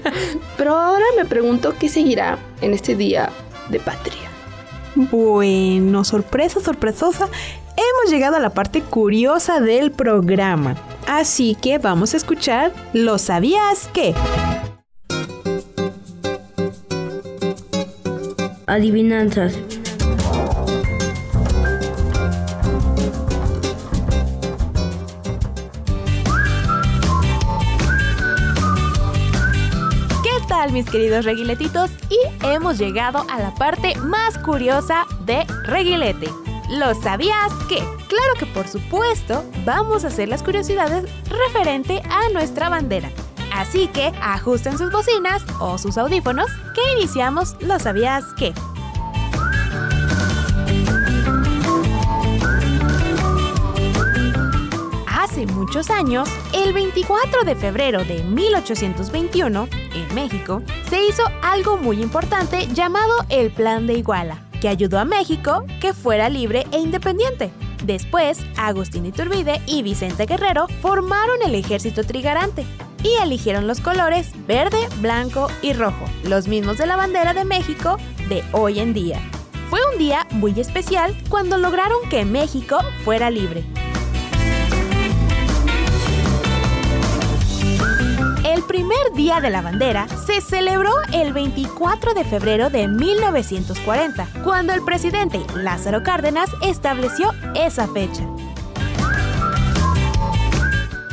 Pero 0.57 0.77
ahora 0.77 1.03
me 1.17 1.25
pregunto 1.25 1.75
qué 1.77 1.89
seguirá 1.89 2.39
en 2.61 2.73
este 2.73 2.95
día 2.95 3.29
de 3.67 3.81
patria. 3.81 4.29
Bueno, 4.95 6.05
sorpresa, 6.05 6.61
sorpresosa. 6.61 7.27
Hemos 7.75 8.11
llegado 8.11 8.37
a 8.37 8.39
la 8.39 8.51
parte 8.51 8.81
curiosa 8.81 9.59
del 9.59 9.91
programa. 9.91 10.77
Así 11.05 11.57
que 11.61 11.79
vamos 11.79 12.13
a 12.13 12.17
escuchar 12.17 12.71
¿Lo 12.93 13.17
sabías 13.17 13.89
qué? 13.93 14.13
Adivinanzas. 18.67 19.53
Mis 30.69 30.85
queridos 30.89 31.25
reguiletitos? 31.25 31.89
Y 32.09 32.45
hemos 32.45 32.77
llegado 32.77 33.25
a 33.29 33.39
la 33.39 33.53
parte 33.55 33.95
más 33.97 34.37
curiosa 34.37 35.05
de 35.25 35.45
Reguilete. 35.63 36.29
¿Lo 36.69 36.93
sabías 36.93 37.51
qué? 37.67 37.79
Claro 38.07 38.33
que 38.37 38.45
por 38.45 38.67
supuesto 38.67 39.43
vamos 39.65 40.05
a 40.05 40.09
hacer 40.09 40.29
las 40.29 40.43
curiosidades 40.43 41.11
referente 41.27 42.01
a 42.09 42.29
nuestra 42.31 42.69
bandera. 42.69 43.09
Así 43.53 43.87
que 43.87 44.13
ajusten 44.21 44.77
sus 44.77 44.91
bocinas 44.91 45.43
o 45.59 45.77
sus 45.77 45.97
audífonos 45.97 46.47
que 46.73 46.99
iniciamos 46.99 47.55
¿Lo 47.61 47.79
sabías 47.79 48.23
qué? 48.37 48.53
Muchos 55.47 55.89
años, 55.89 56.29
el 56.53 56.71
24 56.73 57.43
de 57.43 57.55
febrero 57.55 58.03
de 58.03 58.23
1821, 58.23 59.67
en 59.95 60.15
México, 60.15 60.61
se 60.89 61.03
hizo 61.03 61.23
algo 61.41 61.77
muy 61.77 62.01
importante 62.01 62.67
llamado 62.67 63.13
el 63.29 63.49
Plan 63.49 63.87
de 63.87 63.93
Iguala, 63.93 64.43
que 64.59 64.67
ayudó 64.67 64.99
a 64.99 65.05
México 65.05 65.65
que 65.79 65.93
fuera 65.93 66.29
libre 66.29 66.67
e 66.71 66.79
independiente. 66.79 67.51
Después, 67.83 68.39
Agustín 68.55 69.05
Iturbide 69.05 69.61
y 69.65 69.81
Vicente 69.81 70.27
Guerrero 70.27 70.67
formaron 70.81 71.41
el 71.43 71.55
ejército 71.55 72.03
trigarante 72.03 72.63
y 73.03 73.15
eligieron 73.23 73.67
los 73.67 73.81
colores 73.81 74.31
verde, 74.45 74.87
blanco 74.99 75.47
y 75.63 75.73
rojo, 75.73 76.05
los 76.23 76.47
mismos 76.47 76.77
de 76.77 76.85
la 76.85 76.97
bandera 76.97 77.33
de 77.33 77.45
México 77.45 77.97
de 78.29 78.43
hoy 78.51 78.79
en 78.79 78.93
día. 78.93 79.19
Fue 79.71 79.79
un 79.91 79.97
día 79.97 80.27
muy 80.31 80.59
especial 80.59 81.15
cuando 81.29 81.57
lograron 81.57 81.97
que 82.09 82.25
México 82.25 82.77
fuera 83.03 83.31
libre. 83.31 83.63
Primer 88.71 89.11
Día 89.15 89.41
de 89.41 89.49
la 89.49 89.61
Bandera 89.61 90.07
se 90.07 90.39
celebró 90.39 90.93
el 91.11 91.33
24 91.33 92.13
de 92.13 92.23
febrero 92.23 92.69
de 92.69 92.87
1940, 92.87 94.25
cuando 94.45 94.71
el 94.71 94.81
presidente 94.81 95.41
Lázaro 95.57 96.03
Cárdenas 96.03 96.49
estableció 96.63 97.31
esa 97.53 97.89
fecha. 97.89 98.25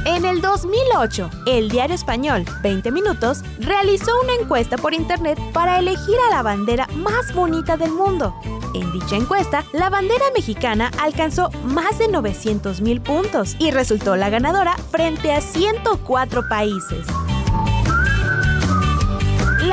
En 0.04 0.24
el 0.24 0.40
2008, 0.40 1.30
el 1.46 1.68
diario 1.68 1.96
español 1.96 2.44
20 2.62 2.92
Minutos 2.92 3.42
realizó 3.58 4.12
una 4.22 4.34
encuesta 4.34 4.76
por 4.78 4.94
internet 4.94 5.36
para 5.52 5.80
elegir 5.80 6.14
a 6.28 6.36
la 6.36 6.42
bandera 6.44 6.86
más 6.94 7.34
bonita 7.34 7.76
del 7.76 7.90
mundo. 7.90 8.36
En 8.72 8.92
dicha 8.92 9.16
encuesta, 9.16 9.64
la 9.72 9.90
bandera 9.90 10.26
mexicana 10.32 10.92
alcanzó 11.02 11.50
más 11.64 11.98
de 11.98 12.06
900 12.06 12.82
mil 12.82 13.00
puntos 13.00 13.56
y 13.58 13.72
resultó 13.72 14.14
la 14.14 14.30
ganadora 14.30 14.76
frente 14.92 15.32
a 15.32 15.40
104 15.40 16.48
países. 16.48 17.04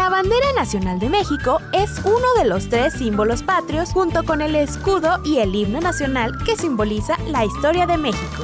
La 0.06 0.12
bandera 0.12 0.54
nacional 0.56 1.00
de 1.00 1.10
México 1.10 1.60
es 1.74 1.98
uno 2.06 2.28
de 2.38 2.46
los 2.46 2.70
tres 2.70 2.94
símbolos 2.94 3.42
patrios 3.42 3.92
junto 3.92 4.24
con 4.24 4.44
el 4.44 4.56
escudo 4.56 5.20
y 5.26 5.40
el 5.40 5.56
himno 5.56 5.82
nacional 5.82 6.32
que 6.46 6.56
simboliza 6.56 7.18
la 7.26 7.44
historia 7.44 7.88
de 7.88 7.98
México. 7.98 8.44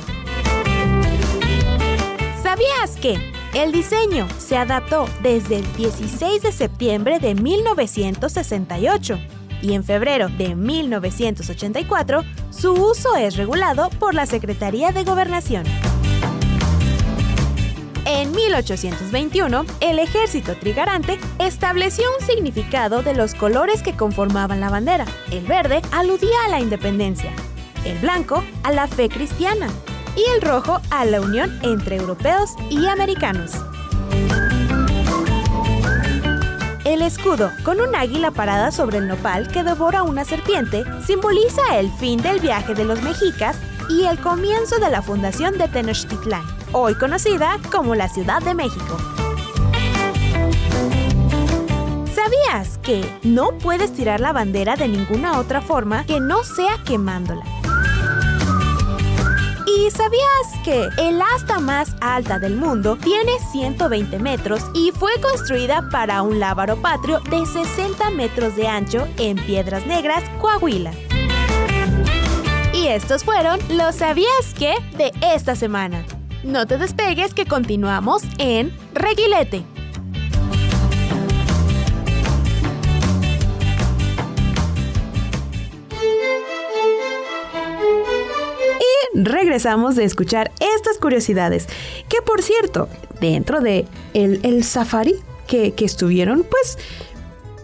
¿Sabías 2.41 2.97
que 2.99 3.19
el 3.53 3.71
diseño 3.71 4.27
se 4.39 4.57
adaptó 4.57 5.07
desde 5.21 5.59
el 5.59 5.73
16 5.75 6.41
de 6.41 6.51
septiembre 6.51 7.19
de 7.19 7.35
1968 7.35 9.19
y 9.61 9.73
en 9.73 9.83
febrero 9.83 10.29
de 10.29 10.55
1984 10.55 12.23
su 12.49 12.73
uso 12.73 13.15
es 13.17 13.35
regulado 13.35 13.91
por 13.99 14.15
la 14.15 14.25
Secretaría 14.25 14.91
de 14.91 15.03
Gobernación? 15.03 15.65
En 18.05 18.31
1821, 18.31 19.65
el 19.79 19.99
ejército 19.99 20.55
trigarante 20.55 21.19
estableció 21.39 22.05
un 22.19 22.25
significado 22.25 23.03
de 23.03 23.13
los 23.13 23.35
colores 23.35 23.83
que 23.83 23.95
conformaban 23.95 24.59
la 24.59 24.69
bandera. 24.69 25.05
El 25.31 25.45
verde 25.45 25.81
aludía 25.91 26.45
a 26.45 26.49
la 26.49 26.59
independencia, 26.59 27.31
el 27.85 27.97
blanco 27.99 28.43
a 28.63 28.71
la 28.71 28.87
fe 28.87 29.07
cristiana 29.07 29.67
y 30.15 30.23
el 30.35 30.41
rojo 30.41 30.81
a 30.89 31.05
la 31.05 31.21
unión 31.21 31.59
entre 31.63 31.97
europeos 31.97 32.51
y 32.69 32.87
americanos. 32.87 33.51
El 36.83 37.03
escudo, 37.03 37.51
con 37.63 37.79
un 37.79 37.95
águila 37.95 38.31
parada 38.31 38.71
sobre 38.71 38.97
el 38.97 39.07
nopal 39.07 39.47
que 39.47 39.63
devora 39.63 40.03
una 40.03 40.25
serpiente, 40.25 40.83
simboliza 41.05 41.77
el 41.77 41.91
fin 41.91 42.21
del 42.21 42.39
viaje 42.39 42.73
de 42.73 42.83
los 42.83 43.01
mexicas 43.01 43.57
y 43.89 44.05
el 44.05 44.19
comienzo 44.19 44.79
de 44.79 44.89
la 44.89 45.01
fundación 45.01 45.57
de 45.57 45.67
Tenochtitlán, 45.67 46.43
hoy 46.73 46.95
conocida 46.95 47.57
como 47.71 47.95
la 47.95 48.07
Ciudad 48.09 48.41
de 48.41 48.53
México. 48.53 48.97
¿Sabías 52.13 52.77
que 52.79 53.03
no 53.23 53.57
puedes 53.57 53.93
tirar 53.93 54.19
la 54.19 54.31
bandera 54.31 54.75
de 54.75 54.87
ninguna 54.87 55.39
otra 55.39 55.61
forma 55.61 56.05
que 56.05 56.19
no 56.19 56.43
sea 56.43 56.77
quemándola? 56.85 57.43
¿Y 59.65 59.89
sabías 59.89 60.63
que 60.63 60.89
el 60.97 61.21
asta 61.21 61.59
más 61.59 61.95
alta 62.01 62.39
del 62.39 62.55
mundo 62.55 62.97
tiene 62.97 63.31
120 63.51 64.19
metros 64.19 64.61
y 64.73 64.91
fue 64.91 65.11
construida 65.21 65.89
para 65.89 66.21
un 66.21 66.39
lábaro 66.39 66.75
patrio 66.77 67.19
de 67.29 67.45
60 67.45 68.11
metros 68.11 68.55
de 68.55 68.67
ancho 68.67 69.07
en 69.17 69.37
Piedras 69.37 69.85
Negras, 69.87 70.23
Coahuila? 70.39 70.91
Y 72.73 72.87
estos 72.87 73.23
fueron 73.23 73.59
los 73.69 73.95
sabías 73.95 74.53
que 74.57 74.75
de 74.97 75.11
esta 75.21 75.55
semana. 75.55 76.03
No 76.43 76.65
te 76.65 76.79
despegues 76.79 77.35
que 77.35 77.45
continuamos 77.45 78.23
en 78.39 78.75
Reguilete. 78.95 79.63
Y 88.79 89.19
regresamos 89.19 89.95
de 89.95 90.03
escuchar 90.05 90.51
estas 90.59 90.97
curiosidades. 90.97 91.67
Que 92.09 92.23
por 92.23 92.41
cierto, 92.41 92.89
dentro 93.19 93.61
de 93.61 93.85
el, 94.15 94.39
el 94.43 94.63
safari 94.63 95.17
que, 95.45 95.73
que 95.73 95.85
estuvieron, 95.85 96.43
pues 96.43 96.79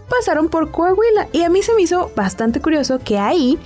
pasaron 0.08 0.50
por 0.50 0.70
Coahuila. 0.70 1.28
Y 1.32 1.42
a 1.42 1.48
mí 1.48 1.62
se 1.62 1.74
me 1.74 1.82
hizo 1.82 2.12
bastante 2.14 2.60
curioso 2.60 3.00
que 3.00 3.18
ahí 3.18 3.58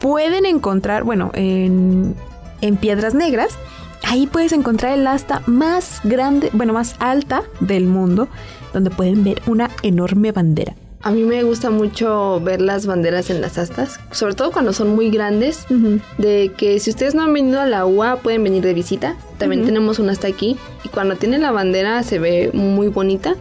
pueden 0.00 0.46
encontrar, 0.46 1.04
bueno, 1.04 1.32
en, 1.34 2.16
en 2.62 2.76
Piedras 2.78 3.12
Negras, 3.12 3.58
ahí 4.04 4.26
puedes 4.26 4.52
encontrar 4.52 4.98
el 4.98 5.06
asta 5.06 5.42
más 5.46 6.00
grande, 6.04 6.50
bueno, 6.52 6.72
más 6.72 6.96
alta 6.98 7.42
del 7.60 7.86
mundo, 7.86 8.28
donde 8.72 8.90
pueden 8.90 9.24
ver 9.24 9.42
una 9.46 9.70
enorme 9.82 10.32
bandera. 10.32 10.74
A 11.00 11.12
mí 11.12 11.22
me 11.22 11.44
gusta 11.44 11.70
mucho 11.70 12.40
ver 12.40 12.60
las 12.60 12.86
banderas 12.86 13.30
en 13.30 13.40
las 13.40 13.56
astas, 13.56 14.00
sobre 14.10 14.34
todo 14.34 14.50
cuando 14.50 14.72
son 14.72 14.96
muy 14.96 15.10
grandes, 15.10 15.64
de 16.18 16.52
que 16.56 16.80
si 16.80 16.90
ustedes 16.90 17.14
no 17.14 17.22
han 17.22 17.32
venido 17.32 17.60
a 17.60 17.66
la 17.66 17.86
UA 17.86 18.16
pueden 18.16 18.42
venir 18.42 18.64
de 18.64 18.74
visita. 18.74 19.16
También 19.38 19.64
tenemos 19.64 20.00
una 20.00 20.10
hasta 20.10 20.26
aquí 20.26 20.56
y 20.82 20.88
cuando 20.88 21.14
tiene 21.14 21.38
la 21.38 21.52
bandera 21.52 22.02
se 22.02 22.18
ve 22.18 22.50
muy 22.52 22.88
bonita. 22.88 23.36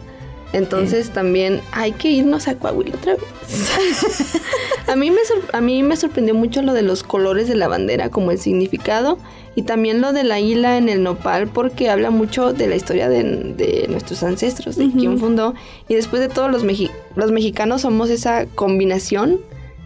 Entonces 0.53 1.09
también 1.09 1.59
hay 1.71 1.91
que 1.93 2.09
irnos 2.09 2.47
a 2.47 2.55
Coahuila 2.55 2.95
otra 2.95 3.15
vez. 3.15 4.41
a, 4.87 4.95
mí 4.95 5.09
me 5.09 5.17
a 5.51 5.59
mí 5.59 5.83
me 5.83 5.97
sorprendió 5.97 6.35
mucho 6.35 6.61
lo 6.61 6.73
de 6.73 6.83
los 6.83 7.03
colores 7.03 7.47
de 7.47 7.55
la 7.55 7.67
bandera, 7.67 8.09
como 8.09 8.31
el 8.31 8.39
significado, 8.39 9.17
y 9.57 9.63
también 9.63 10.01
lo 10.01 10.13
de 10.13 10.23
la 10.23 10.39
isla 10.39 10.77
en 10.77 10.87
el 10.87 11.01
nopal, 11.01 11.47
porque 11.47 11.89
habla 11.89 12.11
mucho 12.11 12.53
de 12.53 12.67
la 12.67 12.75
historia 12.75 13.09
de, 13.09 13.23
de 13.23 13.87
nuestros 13.89 14.21
ancestros, 14.21 14.75
de 14.75 14.91
quién 14.91 15.17
fundó. 15.19 15.55
Y 15.89 15.95
después 15.95 16.21
de 16.21 16.29
todo, 16.29 16.47
los, 16.47 16.63
mexi- 16.63 16.91
los 17.15 17.31
mexicanos 17.31 17.81
somos 17.81 18.11
esa 18.11 18.45
combinación 18.45 19.39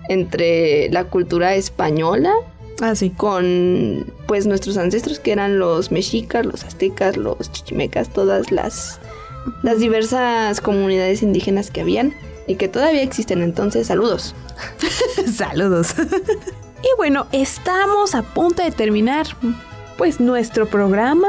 entre 0.09 0.89
la 0.89 1.05
cultura 1.05 1.55
española 1.55 2.33
con 3.15 4.11
pues 4.27 4.45
nuestros 4.47 4.75
ancestros 4.77 5.19
que 5.19 5.31
eran 5.31 5.57
los 5.59 5.91
mexicas, 5.91 6.45
los 6.45 6.63
aztecas, 6.65 7.15
los 7.15 7.51
chichimecas, 7.51 8.09
todas 8.09 8.51
las 8.51 8.99
las 9.63 9.79
diversas 9.79 10.61
comunidades 10.61 11.21
indígenas 11.23 11.71
que 11.71 11.81
habían 11.81 12.13
y 12.47 12.55
que 12.55 12.67
todavía 12.67 13.03
existen. 13.03 13.41
Entonces, 13.41 13.87
saludos. 13.87 14.35
Saludos. 15.33 15.95
Y 16.83 16.97
bueno, 16.97 17.27
estamos 17.31 18.15
a 18.15 18.23
punto 18.23 18.63
de 18.63 18.71
terminar 18.71 19.27
pues 19.97 20.19
nuestro 20.19 20.65
programa. 20.65 21.27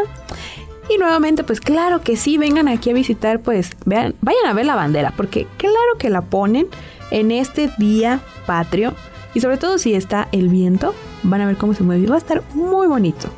Y 0.88 0.98
nuevamente, 0.98 1.44
pues 1.44 1.60
claro 1.60 2.00
que 2.00 2.16
sí, 2.16 2.38
vengan 2.38 2.68
aquí 2.68 2.90
a 2.90 2.94
visitar, 2.94 3.40
pues 3.40 3.70
vean, 3.84 4.14
vayan 4.20 4.46
a 4.46 4.52
ver 4.52 4.66
la 4.66 4.74
bandera, 4.74 5.12
porque 5.16 5.46
claro 5.56 5.96
que 5.98 6.10
la 6.10 6.22
ponen 6.22 6.66
en 7.10 7.30
este 7.30 7.70
día 7.78 8.20
patrio. 8.46 8.94
Y 9.34 9.40
sobre 9.40 9.56
todo 9.56 9.78
si 9.78 9.94
está 9.94 10.28
el 10.32 10.48
viento, 10.48 10.94
van 11.22 11.40
a 11.40 11.46
ver 11.46 11.56
cómo 11.56 11.72
se 11.74 11.82
mueve. 11.82 12.06
Va 12.06 12.16
a 12.16 12.18
estar 12.18 12.42
muy 12.54 12.86
bonito. 12.86 13.28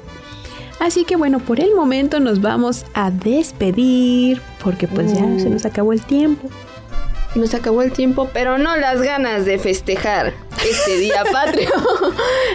Así 0.80 1.04
que 1.04 1.16
bueno, 1.16 1.38
por 1.38 1.60
el 1.60 1.74
momento 1.74 2.18
nos 2.18 2.40
vamos 2.40 2.84
a 2.94 3.10
despedir, 3.10 4.40
porque 4.62 4.88
pues 4.88 5.12
ya 5.12 5.38
se 5.38 5.50
nos 5.50 5.64
acabó 5.64 5.92
el 5.92 6.02
tiempo. 6.02 6.48
Nos 7.34 7.54
acabó 7.54 7.82
el 7.82 7.92
tiempo, 7.92 8.28
pero 8.32 8.58
no 8.58 8.76
las 8.76 9.02
ganas 9.02 9.44
de 9.44 9.58
festejar 9.58 10.32
este 10.68 10.98
día 10.98 11.24
patrio. 11.32 11.70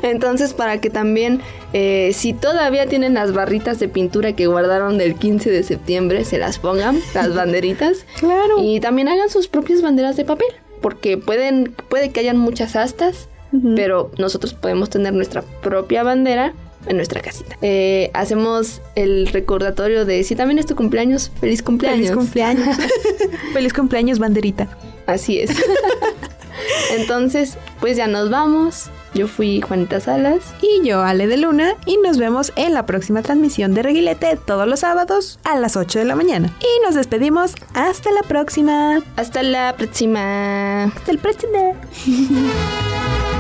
Entonces, 0.04 0.54
para 0.54 0.80
que 0.80 0.90
también, 0.90 1.42
eh, 1.74 2.12
si 2.14 2.34
todavía 2.34 2.88
tienen 2.88 3.14
las 3.14 3.34
barritas 3.34 3.80
de 3.80 3.88
pintura 3.90 4.34
que 4.34 4.48
guardaron 4.48 4.98
del 4.98 5.16
15 5.16 5.52
de 5.52 5.64
septiembre, 5.64 6.24
se 6.26 6.38
las 6.38 6.60
pongan, 6.60 7.00
las 7.14 7.34
banderitas. 7.34 8.06
Claro. 8.20 8.62
Y 8.62 8.80
también 8.80 9.08
hagan 9.08 9.30
sus 9.30 9.48
propias 9.48 9.82
banderas 9.82 10.18
de 10.18 10.26
papel, 10.26 10.48
porque 10.82 11.18
pueden, 11.18 11.74
puede 11.90 12.10
que 12.10 12.20
hayan 12.20 12.38
muchas 12.38 12.76
astas, 12.76 13.30
pero 13.76 14.12
nosotros 14.18 14.54
podemos 14.54 14.90
tener 14.90 15.14
nuestra 15.14 15.42
propia 15.42 16.04
bandera 16.04 16.54
en 16.90 16.98
nuestra 16.98 17.22
casita. 17.22 17.56
Eh, 17.62 18.12
hacemos 18.14 18.82
el 18.96 19.28
recordatorio 19.28 20.04
de 20.06 20.24
si 20.24 20.36
también 20.36 20.60
es 20.60 20.66
tu 20.66 20.76
cumpleaños, 20.76 21.32
feliz 21.40 21.64
cumpleaños. 21.64 22.10
Feliz 22.10 22.18
cumpleaños. 22.18 22.78
Feliz 23.54 23.74
cumpleaños, 23.74 24.20
banderita. 24.20 24.68
Así 25.06 25.40
es. 25.40 25.52
Entonces, 26.98 27.58
pues 27.80 27.96
ya 27.96 28.08
nos 28.08 28.30
vamos. 28.30 28.90
Yo 29.14 29.28
fui 29.28 29.62
Juanita 29.62 30.00
Salas. 30.00 30.40
Y 30.62 30.88
yo, 30.88 31.02
Ale 31.02 31.28
de 31.28 31.38
Luna, 31.38 31.76
y 31.86 31.98
nos 31.98 32.18
vemos 32.18 32.52
en 32.56 32.74
la 32.74 32.86
próxima 32.86 33.22
transmisión 33.22 33.74
de 33.74 33.82
Reguilete 33.82 34.38
todos 34.46 34.68
los 34.68 34.82
sábados 34.82 35.40
a 35.44 35.58
las 35.58 35.76
8 35.76 36.00
de 36.00 36.06
la 36.06 36.16
mañana. 36.16 36.56
Y 36.60 36.86
nos 36.86 36.96
despedimos. 36.96 37.54
Hasta 37.74 38.12
la 38.12 38.22
próxima. 38.22 39.02
Hasta 39.16 39.42
la 39.42 39.76
próxima. 39.76 40.86
Hasta 40.86 41.12
el 41.12 41.20
próximo. 41.20 41.76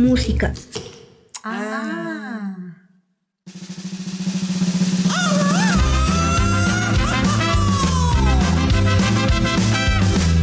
Música. 0.00 0.52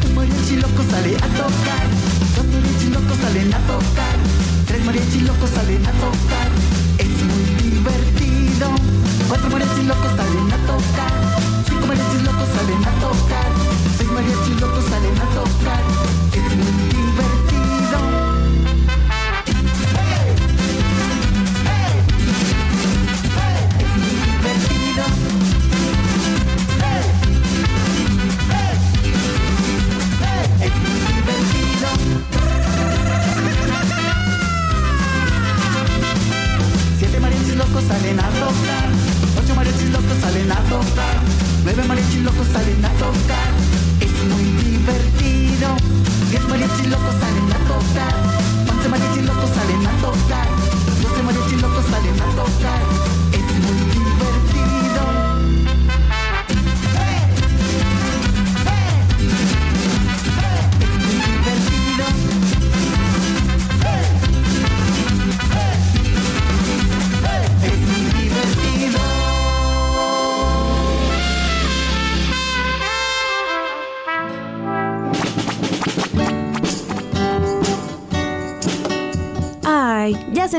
Un 0.06 0.16
mariachi 0.16 0.56
loco 0.58 0.84
sale 0.92 1.16
a 1.16 1.28
tocar, 1.42 1.88
dos 2.36 2.46
mariachis 2.54 2.92
locos 2.92 3.18
salen 3.18 3.52
a 3.52 3.60
tocar, 3.66 4.18
tres 4.68 4.86
mariachis 4.86 5.24
locos 5.24 5.50
salen 5.50 5.86
a 5.88 5.92
tocar, 5.92 6.50
es 7.00 7.10
muy 7.30 7.44
divertido. 7.64 8.68
Cuatro 9.28 9.50
locos 9.50 10.12
salen 10.16 10.27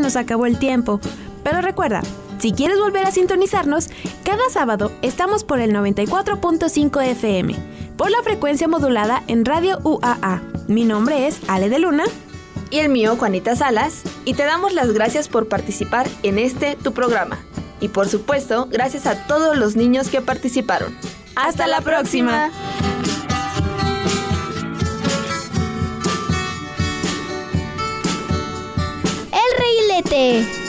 nos 0.09 0.17
acabó 0.17 0.47
el 0.47 0.59
tiempo. 0.59 1.01
Pero 1.45 1.61
recuerda, 1.61 2.01
si 2.39 2.53
quieres 2.53 2.79
volver 2.79 3.05
a 3.05 3.11
sintonizarnos, 3.11 3.91
cada 4.25 4.49
sábado 4.49 4.91
estamos 5.03 5.45
por 5.45 5.61
el 5.61 5.75
94.5 5.75 7.05
FM, 7.11 7.55
por 7.99 8.11
la 8.11 8.23
frecuencia 8.23 8.69
modulada 8.69 9.23
en 9.27 9.45
Radio 9.45 9.79
UAA. 9.85 10.41
Mi 10.67 10.87
nombre 10.87 11.27
es 11.27 11.41
Ale 11.47 11.69
de 11.69 11.79
Luna. 11.79 12.05
Y 12.71 12.79
el 12.79 12.89
mío, 12.89 13.17
Juanita 13.19 13.55
Salas. 13.55 14.03
Y 14.25 14.33
te 14.33 14.45
damos 14.45 14.73
las 14.73 14.95
gracias 14.95 15.29
por 15.29 15.47
participar 15.47 16.09
en 16.23 16.39
este 16.39 16.77
tu 16.77 16.95
programa. 16.95 17.39
Y 17.79 17.89
por 17.89 18.09
supuesto, 18.09 18.67
gracias 18.71 19.07
a 19.07 19.27
todos 19.27 19.59
los 19.59 19.77
niños 19.77 20.09
que 20.09 20.23
participaron. 20.23 20.97
Hasta 21.37 21.67
la 21.67 21.83
próxima. 21.83 22.51
Reguilete. 30.03 30.68